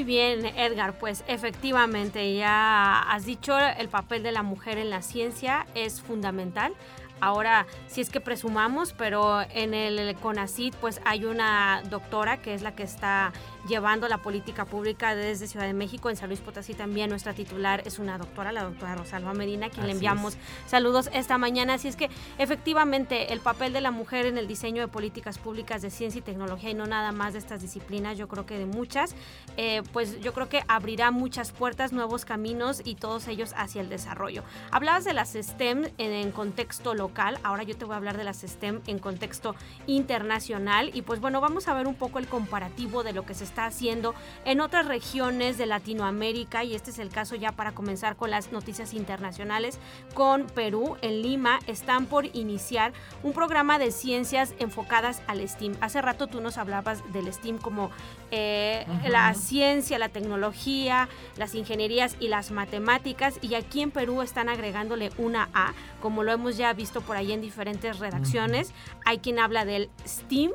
Muy 0.00 0.06
bien, 0.06 0.46
Edgar, 0.46 0.94
pues 0.98 1.24
efectivamente 1.26 2.34
ya 2.34 3.02
has 3.02 3.26
dicho, 3.26 3.58
el 3.58 3.90
papel 3.90 4.22
de 4.22 4.32
la 4.32 4.42
mujer 4.42 4.78
en 4.78 4.88
la 4.88 5.02
ciencia 5.02 5.66
es 5.74 6.00
fundamental. 6.00 6.72
Ahora, 7.20 7.66
si 7.86 8.00
es 8.00 8.08
que 8.08 8.18
presumamos, 8.18 8.94
pero 8.94 9.42
en 9.42 9.74
el 9.74 10.16
CONACID 10.16 10.72
pues 10.80 11.02
hay 11.04 11.26
una 11.26 11.82
doctora 11.90 12.38
que 12.38 12.54
es 12.54 12.62
la 12.62 12.74
que 12.74 12.82
está 12.82 13.34
llevando 13.68 14.08
la 14.08 14.18
política 14.18 14.64
pública 14.64 15.14
desde 15.14 15.46
Ciudad 15.46 15.66
de 15.66 15.72
México. 15.72 16.10
En 16.10 16.16
San 16.16 16.28
Luis 16.28 16.40
Potosí 16.40 16.74
también 16.74 17.10
nuestra 17.10 17.34
titular 17.34 17.82
es 17.84 17.98
una 17.98 18.18
doctora, 18.18 18.52
la 18.52 18.64
doctora 18.64 18.94
Rosalba 18.94 19.34
Medina, 19.34 19.70
quien 19.70 19.86
le 19.86 19.92
enviamos 19.92 20.36
saludos 20.66 21.10
esta 21.12 21.38
mañana. 21.38 21.74
Así 21.74 21.88
es 21.88 21.96
que 21.96 22.10
efectivamente 22.38 23.32
el 23.32 23.40
papel 23.40 23.72
de 23.72 23.80
la 23.80 23.90
mujer 23.90 24.26
en 24.26 24.38
el 24.38 24.46
diseño 24.46 24.82
de 24.82 24.88
políticas 24.88 25.38
públicas 25.38 25.82
de 25.82 25.90
ciencia 25.90 26.18
y 26.18 26.22
tecnología 26.22 26.70
y 26.70 26.74
no 26.74 26.86
nada 26.86 27.12
más 27.12 27.32
de 27.34 27.38
estas 27.38 27.60
disciplinas, 27.60 28.16
yo 28.18 28.28
creo 28.28 28.46
que 28.46 28.58
de 28.58 28.66
muchas, 28.66 29.14
eh, 29.56 29.82
pues 29.92 30.20
yo 30.20 30.32
creo 30.32 30.48
que 30.48 30.62
abrirá 30.68 31.10
muchas 31.10 31.52
puertas, 31.52 31.92
nuevos 31.92 32.24
caminos 32.24 32.82
y 32.84 32.94
todos 32.94 33.28
ellos 33.28 33.52
hacia 33.56 33.80
el 33.80 33.88
desarrollo. 33.88 34.42
Hablabas 34.70 35.04
de 35.04 35.14
las 35.14 35.32
STEM 35.32 35.84
en, 35.98 36.12
en 36.12 36.32
contexto 36.32 36.94
local, 36.94 37.38
ahora 37.42 37.62
yo 37.62 37.76
te 37.76 37.84
voy 37.84 37.94
a 37.94 37.96
hablar 37.96 38.16
de 38.16 38.24
las 38.24 38.40
STEM 38.40 38.80
en 38.86 38.98
contexto 38.98 39.54
internacional 39.86 40.90
y 40.94 41.02
pues 41.02 41.20
bueno, 41.20 41.40
vamos 41.40 41.68
a 41.68 41.74
ver 41.74 41.86
un 41.86 41.94
poco 41.94 42.18
el 42.18 42.26
comparativo 42.26 43.02
de 43.02 43.12
lo 43.12 43.24
que 43.24 43.34
se 43.34 43.49
está 43.50 43.66
haciendo 43.66 44.14
en 44.44 44.60
otras 44.60 44.86
regiones 44.86 45.58
de 45.58 45.66
Latinoamérica. 45.66 46.64
Y 46.64 46.74
este 46.74 46.90
es 46.90 46.98
el 46.98 47.10
caso 47.10 47.34
ya 47.34 47.52
para 47.52 47.72
comenzar 47.72 48.16
con 48.16 48.30
las 48.30 48.52
noticias 48.52 48.94
internacionales 48.94 49.78
con 50.14 50.46
Perú 50.46 50.96
en 51.02 51.22
Lima. 51.22 51.58
Están 51.66 52.06
por 52.06 52.24
iniciar 52.24 52.92
un 53.22 53.32
programa 53.32 53.78
de 53.78 53.90
ciencias 53.90 54.54
enfocadas 54.58 55.20
al 55.26 55.46
STEAM. 55.46 55.76
Hace 55.80 56.00
rato 56.00 56.28
tú 56.28 56.40
nos 56.40 56.56
hablabas 56.58 57.02
del 57.12 57.32
STEAM 57.32 57.58
como 57.58 57.90
eh, 58.30 58.86
la 59.08 59.34
ciencia, 59.34 59.98
la 59.98 60.08
tecnología, 60.08 61.08
las 61.36 61.54
ingenierías 61.54 62.16
y 62.20 62.28
las 62.28 62.52
matemáticas. 62.52 63.38
Y 63.42 63.54
aquí 63.56 63.82
en 63.82 63.90
Perú 63.90 64.22
están 64.22 64.48
agregándole 64.48 65.10
una 65.18 65.48
A, 65.52 65.74
como 66.00 66.22
lo 66.22 66.32
hemos 66.32 66.56
ya 66.56 66.72
visto 66.72 67.00
por 67.00 67.16
ahí 67.16 67.32
en 67.32 67.40
diferentes 67.40 67.98
redacciones. 67.98 68.72
Hay 69.04 69.18
quien 69.18 69.40
habla 69.40 69.64
del 69.64 69.90
STEAM 70.06 70.52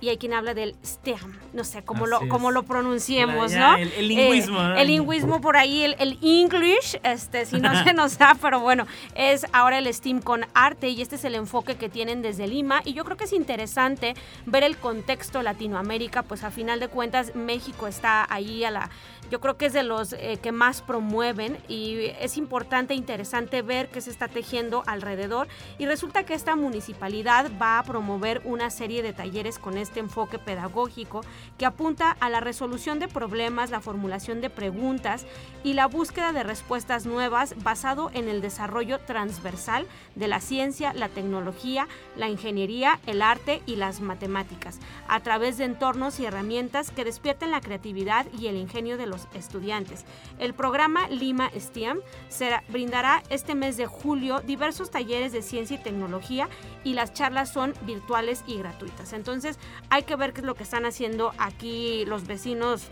y 0.00 0.08
hay 0.08 0.18
quien 0.18 0.34
habla 0.34 0.54
del 0.54 0.76
STEM, 0.84 1.38
no 1.52 1.64
sé 1.64 1.82
cómo 1.82 2.06
lo, 2.06 2.20
cómo 2.28 2.50
lo 2.50 2.62
pronunciemos, 2.62 3.52
¿no? 3.52 3.76
El, 3.76 3.92
el 3.92 4.08
lingüismo. 4.08 4.60
Eh, 4.60 4.82
el 4.82 4.88
lingüismo 4.88 5.40
por 5.40 5.56
ahí, 5.56 5.82
el, 5.82 5.96
el, 5.98 6.18
English, 6.22 6.98
este, 7.02 7.46
si 7.46 7.60
no 7.60 7.72
se 7.84 7.92
nos 7.92 8.18
da, 8.18 8.36
pero 8.40 8.60
bueno, 8.60 8.86
es 9.14 9.46
ahora 9.52 9.78
el 9.78 9.92
STEAM 9.92 10.20
con 10.20 10.46
arte 10.54 10.88
y 10.88 11.02
este 11.02 11.16
es 11.16 11.24
el 11.24 11.34
enfoque 11.34 11.76
que 11.76 11.88
tienen 11.88 12.22
desde 12.22 12.46
Lima 12.46 12.80
y 12.84 12.92
yo 12.92 13.04
creo 13.04 13.16
que 13.16 13.24
es 13.24 13.32
interesante 13.32 14.14
ver 14.46 14.62
el 14.62 14.76
contexto 14.76 15.42
Latinoamérica, 15.42 16.22
pues 16.22 16.44
a 16.44 16.50
final 16.50 16.80
de 16.80 16.88
cuentas 16.88 17.34
México 17.34 17.86
está 17.86 18.26
ahí 18.32 18.64
a 18.64 18.70
la 18.70 18.90
yo 19.30 19.40
creo 19.40 19.56
que 19.56 19.66
es 19.66 19.72
de 19.72 19.82
los 19.82 20.12
eh, 20.12 20.38
que 20.42 20.52
más 20.52 20.82
promueven 20.82 21.58
y 21.68 22.06
es 22.20 22.36
importante 22.36 22.94
e 22.94 22.96
interesante 22.96 23.62
ver 23.62 23.88
qué 23.88 24.00
se 24.00 24.10
está 24.10 24.28
tejiendo 24.28 24.82
alrededor. 24.86 25.48
Y 25.78 25.86
resulta 25.86 26.24
que 26.24 26.34
esta 26.34 26.56
municipalidad 26.56 27.50
va 27.60 27.78
a 27.78 27.82
promover 27.82 28.42
una 28.44 28.70
serie 28.70 29.02
de 29.02 29.12
talleres 29.12 29.58
con 29.58 29.76
este 29.76 30.00
enfoque 30.00 30.38
pedagógico 30.38 31.22
que 31.56 31.66
apunta 31.66 32.16
a 32.20 32.30
la 32.30 32.40
resolución 32.40 32.98
de 32.98 33.08
problemas, 33.08 33.70
la 33.70 33.80
formulación 33.80 34.40
de 34.40 34.50
preguntas 34.50 35.26
y 35.64 35.74
la 35.74 35.86
búsqueda 35.86 36.32
de 36.32 36.42
respuestas 36.42 37.06
nuevas 37.06 37.54
basado 37.62 38.10
en 38.14 38.28
el 38.28 38.40
desarrollo 38.40 38.98
transversal 39.00 39.86
de 40.14 40.28
la 40.28 40.40
ciencia, 40.40 40.92
la 40.94 41.08
tecnología, 41.08 41.88
la 42.16 42.28
ingeniería, 42.28 43.00
el 43.06 43.22
arte 43.22 43.62
y 43.66 43.76
las 43.76 44.00
matemáticas 44.00 44.78
a 45.08 45.20
través 45.20 45.58
de 45.58 45.64
entornos 45.64 46.20
y 46.20 46.26
herramientas 46.26 46.90
que 46.90 47.04
despierten 47.04 47.50
la 47.50 47.60
creatividad 47.60 48.26
y 48.38 48.46
el 48.46 48.56
ingenio 48.56 48.96
de 48.96 49.06
los 49.06 49.17
estudiantes. 49.34 50.04
El 50.38 50.54
programa 50.54 51.08
Lima 51.08 51.50
STEAM 51.58 52.00
será, 52.28 52.62
brindará 52.68 53.22
este 53.30 53.54
mes 53.54 53.76
de 53.76 53.86
julio 53.86 54.40
diversos 54.40 54.90
talleres 54.90 55.32
de 55.32 55.42
ciencia 55.42 55.76
y 55.76 55.82
tecnología 55.82 56.48
y 56.84 56.94
las 56.94 57.12
charlas 57.12 57.52
son 57.52 57.74
virtuales 57.82 58.44
y 58.46 58.58
gratuitas. 58.58 59.12
Entonces 59.12 59.58
hay 59.90 60.02
que 60.02 60.16
ver 60.16 60.32
qué 60.32 60.40
es 60.40 60.46
lo 60.46 60.54
que 60.54 60.62
están 60.62 60.84
haciendo 60.84 61.32
aquí 61.38 62.04
los 62.06 62.26
vecinos 62.26 62.88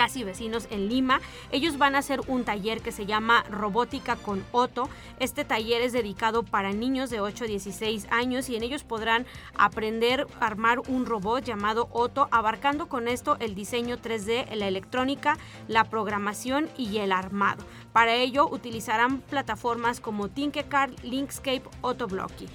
casi 0.00 0.24
vecinos 0.24 0.66
en 0.70 0.88
Lima. 0.88 1.20
Ellos 1.52 1.76
van 1.76 1.94
a 1.94 1.98
hacer 1.98 2.22
un 2.26 2.44
taller 2.44 2.80
que 2.80 2.90
se 2.90 3.04
llama 3.04 3.44
Robótica 3.50 4.16
con 4.16 4.42
Otto. 4.50 4.88
Este 5.18 5.44
taller 5.44 5.82
es 5.82 5.92
dedicado 5.92 6.42
para 6.42 6.72
niños 6.72 7.10
de 7.10 7.20
8 7.20 7.44
a 7.44 7.46
16 7.46 8.06
años 8.10 8.48
y 8.48 8.56
en 8.56 8.62
ellos 8.62 8.82
podrán 8.82 9.26
aprender 9.54 10.26
a 10.40 10.46
armar 10.46 10.78
un 10.88 11.04
robot 11.04 11.44
llamado 11.44 11.90
Otto, 11.92 12.28
abarcando 12.30 12.88
con 12.88 13.08
esto 13.08 13.36
el 13.40 13.54
diseño 13.54 13.98
3D, 13.98 14.54
la 14.54 14.68
electrónica, 14.68 15.36
la 15.68 15.84
programación 15.84 16.70
y 16.78 16.96
el 16.96 17.12
armado. 17.12 17.62
Para 17.92 18.14
ello 18.14 18.48
utilizarán 18.48 19.20
plataformas 19.20 20.00
como 20.00 20.30
Tinkercad, 20.30 20.92
Linkscape, 21.02 21.64
Autoblocky. 21.82 22.48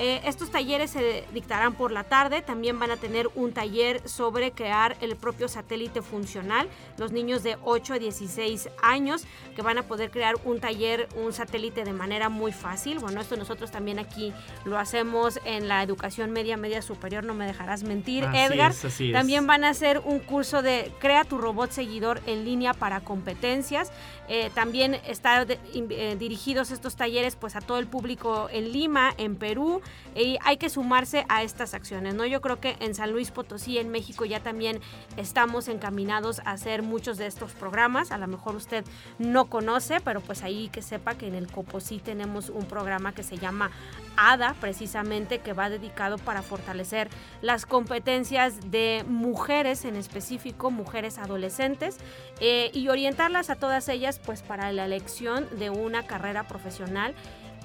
Eh, 0.00 0.22
estos 0.24 0.50
talleres 0.50 0.92
se 0.92 1.24
dictarán 1.34 1.74
por 1.74 1.92
la 1.92 2.04
tarde. 2.04 2.40
También 2.40 2.78
van 2.78 2.90
a 2.90 2.96
tener 2.96 3.28
un 3.34 3.52
taller 3.52 4.08
sobre 4.08 4.52
crear 4.52 4.96
el 5.02 5.14
propio 5.14 5.46
satélite 5.46 6.00
funcional. 6.00 6.68
Los 6.96 7.12
niños 7.12 7.42
de 7.42 7.58
8 7.64 7.94
a 7.94 7.98
16 7.98 8.70
años 8.82 9.24
que 9.54 9.60
van 9.60 9.76
a 9.76 9.82
poder 9.82 10.10
crear 10.10 10.36
un 10.46 10.58
taller, 10.58 11.06
un 11.22 11.34
satélite 11.34 11.84
de 11.84 11.92
manera 11.92 12.30
muy 12.30 12.50
fácil. 12.50 12.98
Bueno, 12.98 13.20
esto 13.20 13.36
nosotros 13.36 13.70
también 13.70 13.98
aquí 13.98 14.32
lo 14.64 14.78
hacemos 14.78 15.38
en 15.44 15.68
la 15.68 15.82
educación 15.82 16.30
media, 16.30 16.56
media 16.56 16.80
superior. 16.80 17.22
No 17.22 17.34
me 17.34 17.44
dejarás 17.44 17.82
mentir, 17.82 18.24
Edgar. 18.24 18.72
también 19.12 19.46
van 19.46 19.64
a 19.64 19.68
hacer 19.68 20.00
un 20.02 20.20
curso 20.20 20.62
de 20.62 20.90
Crea 20.98 21.24
tu 21.24 21.36
robot 21.36 21.72
seguidor 21.72 22.22
en 22.24 22.46
línea 22.46 22.72
para 22.72 23.00
competencias. 23.00 23.92
Eh, 24.28 24.50
también 24.54 24.94
están 25.06 25.46
eh, 25.50 26.16
dirigidos 26.18 26.70
estos 26.70 26.96
talleres 26.96 27.36
pues 27.36 27.54
a 27.54 27.60
todo 27.60 27.78
el 27.78 27.86
público 27.86 28.48
en 28.50 28.72
Lima, 28.72 29.12
en 29.18 29.36
Perú 29.36 29.82
y 30.14 30.38
hay 30.44 30.56
que 30.56 30.68
sumarse 30.68 31.24
a 31.28 31.42
estas 31.42 31.74
acciones, 31.74 32.14
¿no? 32.14 32.26
Yo 32.26 32.40
creo 32.40 32.60
que 32.60 32.76
en 32.80 32.94
San 32.94 33.12
Luis 33.12 33.30
Potosí, 33.30 33.78
en 33.78 33.90
México, 33.90 34.24
ya 34.24 34.40
también 34.40 34.80
estamos 35.16 35.68
encaminados 35.68 36.40
a 36.40 36.52
hacer 36.52 36.82
muchos 36.82 37.16
de 37.16 37.26
estos 37.26 37.52
programas. 37.52 38.10
A 38.10 38.18
lo 38.18 38.26
mejor 38.26 38.56
usted 38.56 38.84
no 39.18 39.46
conoce, 39.46 40.00
pero 40.00 40.20
pues 40.20 40.42
ahí 40.42 40.68
que 40.68 40.82
sepa 40.82 41.14
que 41.14 41.28
en 41.28 41.34
el 41.34 41.46
Coposí 41.46 41.98
tenemos 41.98 42.50
un 42.50 42.64
programa 42.64 43.12
que 43.12 43.22
se 43.22 43.38
llama 43.38 43.70
ADA, 44.16 44.54
precisamente, 44.60 45.38
que 45.38 45.52
va 45.52 45.70
dedicado 45.70 46.18
para 46.18 46.42
fortalecer 46.42 47.08
las 47.40 47.64
competencias 47.64 48.70
de 48.70 49.04
mujeres, 49.06 49.84
en 49.84 49.96
específico 49.96 50.70
mujeres 50.70 51.18
adolescentes, 51.18 51.98
eh, 52.40 52.70
y 52.74 52.88
orientarlas 52.88 53.50
a 53.50 53.56
todas 53.56 53.88
ellas, 53.88 54.18
pues 54.18 54.42
para 54.42 54.72
la 54.72 54.84
elección 54.84 55.46
de 55.58 55.70
una 55.70 56.06
carrera 56.06 56.48
profesional 56.48 57.14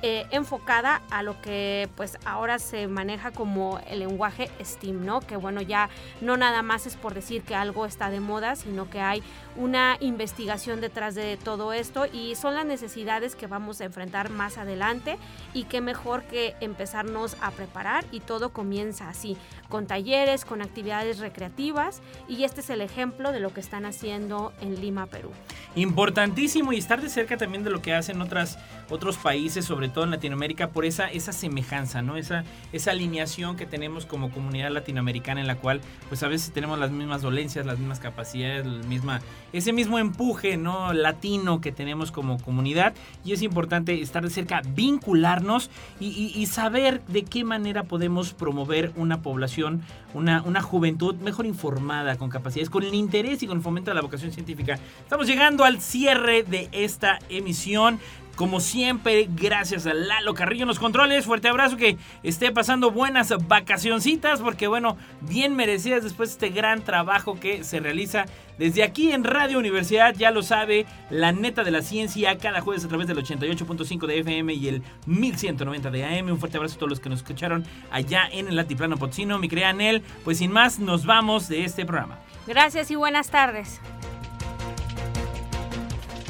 eh, 0.08 0.28
enfocada 0.30 1.02
a 1.10 1.24
lo 1.24 1.42
que 1.42 1.90
pues 1.96 2.20
ahora 2.26 2.60
se 2.60 2.88
maneja 2.88 3.32
como 3.32 3.80
el 3.88 3.98
lenguaje 3.98 4.52
STEAM, 4.64 5.04
¿no? 5.04 5.20
Que 5.20 5.36
bueno, 5.36 5.64
ya 5.64 5.90
no 6.22 6.38
nada 6.38 6.62
más 6.62 6.86
es 6.86 6.96
por 6.96 7.16
decir 7.16 7.42
que 7.42 7.56
algo 7.56 7.88
está 7.88 8.12
de 8.12 8.20
moda, 8.20 8.56
sino 8.56 8.88
que 8.88 9.02
hay 9.02 9.24
una 9.56 9.98
investigación 10.00 10.82
detrás 10.82 11.16
de 11.16 11.38
todo 11.38 11.74
esto 11.74 12.06
y 12.12 12.36
son 12.36 12.56
las 12.56 12.66
necesidades 12.66 13.36
que 13.36 13.48
vamos 13.48 13.82
a 13.82 13.86
enfrentar 13.86 14.30
más 14.30 14.58
adelante 14.58 15.18
y 15.54 15.64
qué 15.64 15.82
mejor 15.82 16.24
que 16.24 16.56
empezarnos 16.62 17.38
a 17.42 17.52
preparar 17.52 18.06
y 18.12 18.20
todo 18.20 18.50
comienza 18.50 19.10
así, 19.10 19.38
con 19.70 19.88
talleres, 19.88 20.46
con 20.46 20.62
actividades 20.62 21.20
recreativas 21.20 22.02
y 22.28 22.44
este 22.44 22.62
es 22.62 22.70
el 22.70 22.82
ejemplo 22.82 23.32
de 23.32 23.40
lo 23.40 23.54
que 23.54 23.60
están 23.60 23.86
haciendo 23.86 24.54
en 24.62 24.80
Lima, 24.80 25.06
Perú. 25.08 25.32
Importantísimo 25.76 26.74
y 26.74 26.78
estar 26.78 27.02
de 27.02 27.10
cerca 27.10 27.38
también 27.38 27.64
de 27.64 27.70
lo 27.70 27.82
que 27.82 27.94
hacen 27.94 28.22
otras, 28.22 28.58
otros 28.90 29.18
países, 29.18 29.66
sobre 29.66 29.90
todo 29.90 30.06
en 30.06 30.12
Latinoamérica, 30.12 30.70
por 30.70 30.86
esa, 30.86 31.08
esa 31.08 31.34
semejanza, 31.34 32.02
¿no? 32.02 32.18
Esa, 32.18 32.44
esa 32.72 32.92
alineación 32.92 33.58
que 33.58 33.66
tenemos 33.66 34.06
como 34.06 34.32
comunidad 34.32 34.72
latinoamericana 34.72 35.42
en 35.42 35.48
la 35.48 35.58
cual 35.58 35.82
pues 36.08 36.24
a 36.24 36.28
veces 36.28 36.52
tenemos 36.52 36.80
las 36.80 36.92
mismas 36.92 37.22
dolencias, 37.22 37.66
las 37.66 37.80
mismas 37.80 38.00
capacidades, 38.00 38.66
la 38.66 38.84
misma, 38.88 39.22
ese 39.58 39.72
mismo 39.72 40.00
empuje, 40.00 40.58
¿no? 40.58 40.92
Latino 40.92 41.62
que 41.62 41.72
tenemos 41.72 42.12
como 42.12 42.38
comunidad 42.40 42.94
y 43.24 43.32
es 43.32 43.42
importante 43.42 44.02
estar 44.02 44.22
de 44.24 44.30
cerca, 44.30 44.62
vincularnos 44.76 45.70
y, 46.00 46.46
saber 46.46 47.02
de 47.08 47.24
qué 47.24 47.44
manera 47.44 47.84
podemos 47.84 48.34
promover 48.34 48.92
una 48.96 49.22
población 49.22 49.82
una, 50.14 50.42
una 50.44 50.62
juventud 50.62 51.16
mejor 51.16 51.46
informada, 51.46 52.18
con 52.18 52.30
capacidades, 52.30 52.70
con 52.70 52.84
el 52.84 52.94
interés 52.94 53.44
y 53.44 53.48
con 53.48 53.58
el 53.58 53.64
fomento 53.64 53.92
de 53.92 53.96
la 53.96 54.02
vocación 54.02 54.32
científica. 54.32 54.80
Estamos 55.02 55.28
llegando 55.28 55.64
al 55.64 55.82
cierre 55.82 56.44
de 56.44 56.70
esta 56.72 57.20
emisión. 57.30 58.00
Como 58.36 58.60
siempre, 58.60 59.30
gracias 59.34 59.88
a 59.88 59.94
Lalo 59.94 60.34
Carrillo 60.34 60.64
en 60.64 60.68
los 60.68 60.80
controles. 60.80 61.26
Fuerte 61.26 61.48
abrazo, 61.48 61.78
que 61.78 61.98
esté 62.22 62.52
pasando 62.52 62.92
buenas 62.92 63.34
vacacioncitas, 63.48 64.42
porque 64.42 64.68
bueno, 64.68 64.98
bien 65.22 65.56
merecidas 65.56 66.04
después 66.04 66.30
de 66.30 66.34
este 66.34 66.50
gran 66.50 66.84
trabajo 66.84 67.40
que 67.40 67.64
se 67.64 67.80
realiza 67.80 68.26
desde 68.58 68.84
aquí 68.84 69.14
en 69.14 69.24
Radio 69.24 69.58
Universidad. 69.58 70.14
Ya 70.16 70.32
lo 70.32 70.44
sabe, 70.44 70.86
la 71.10 71.32
neta 71.32 71.64
de 71.64 71.72
la 71.72 71.82
ciencia, 71.82 72.38
cada 72.38 72.60
jueves 72.60 72.84
a 72.84 72.90
través 72.90 73.08
del 73.08 73.18
88.5 73.18 74.06
de 74.06 74.20
FM 74.20 74.54
y 74.54 74.68
el 74.68 74.84
1190 75.06 75.90
de 75.90 76.04
AM. 76.04 76.32
Un 76.32 76.40
fuerte 76.40 76.58
abrazo 76.58 76.76
a 76.76 76.80
todos 76.80 76.90
los 76.90 77.00
que 77.00 77.08
nos 77.08 77.20
escucharon 77.20 77.66
allá 77.90 78.28
en 78.30 78.50
el 78.50 78.60
Altiplano 78.60 78.98
Potzino. 78.98 79.40
Mi 79.40 79.48
querida 79.48 79.70
Anel, 79.70 80.04
pues 80.26 80.40
sin 80.40 80.52
más, 80.52 80.80
nos 80.80 81.06
vamos 81.06 81.48
de 81.48 81.64
este 81.64 81.86
programa. 81.86 82.20
Gracias 82.48 82.92
y 82.92 82.96
buenas 82.96 83.30
tardes. 83.30 83.80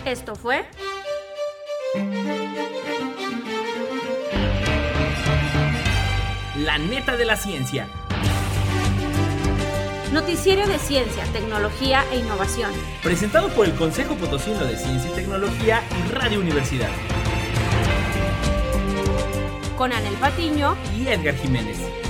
Esto 0.05 0.35
fue... 0.35 0.65
La 6.57 6.77
neta 6.77 7.15
de 7.15 7.25
la 7.25 7.35
ciencia. 7.35 7.87
Noticiero 10.11 10.67
de 10.67 10.77
Ciencia, 10.79 11.23
Tecnología 11.33 12.03
e 12.11 12.19
Innovación. 12.19 12.71
Presentado 13.03 13.49
por 13.49 13.65
el 13.65 13.73
Consejo 13.75 14.15
Potosino 14.15 14.63
de 14.63 14.77
Ciencia 14.77 15.11
y 15.11 15.13
Tecnología 15.13 15.83
y 15.99 16.11
Radio 16.11 16.39
Universidad. 16.39 16.89
Con 19.77 19.93
Anel 19.93 20.15
Patiño 20.15 20.75
y 20.97 21.07
Edgar 21.07 21.35
Jiménez. 21.35 22.04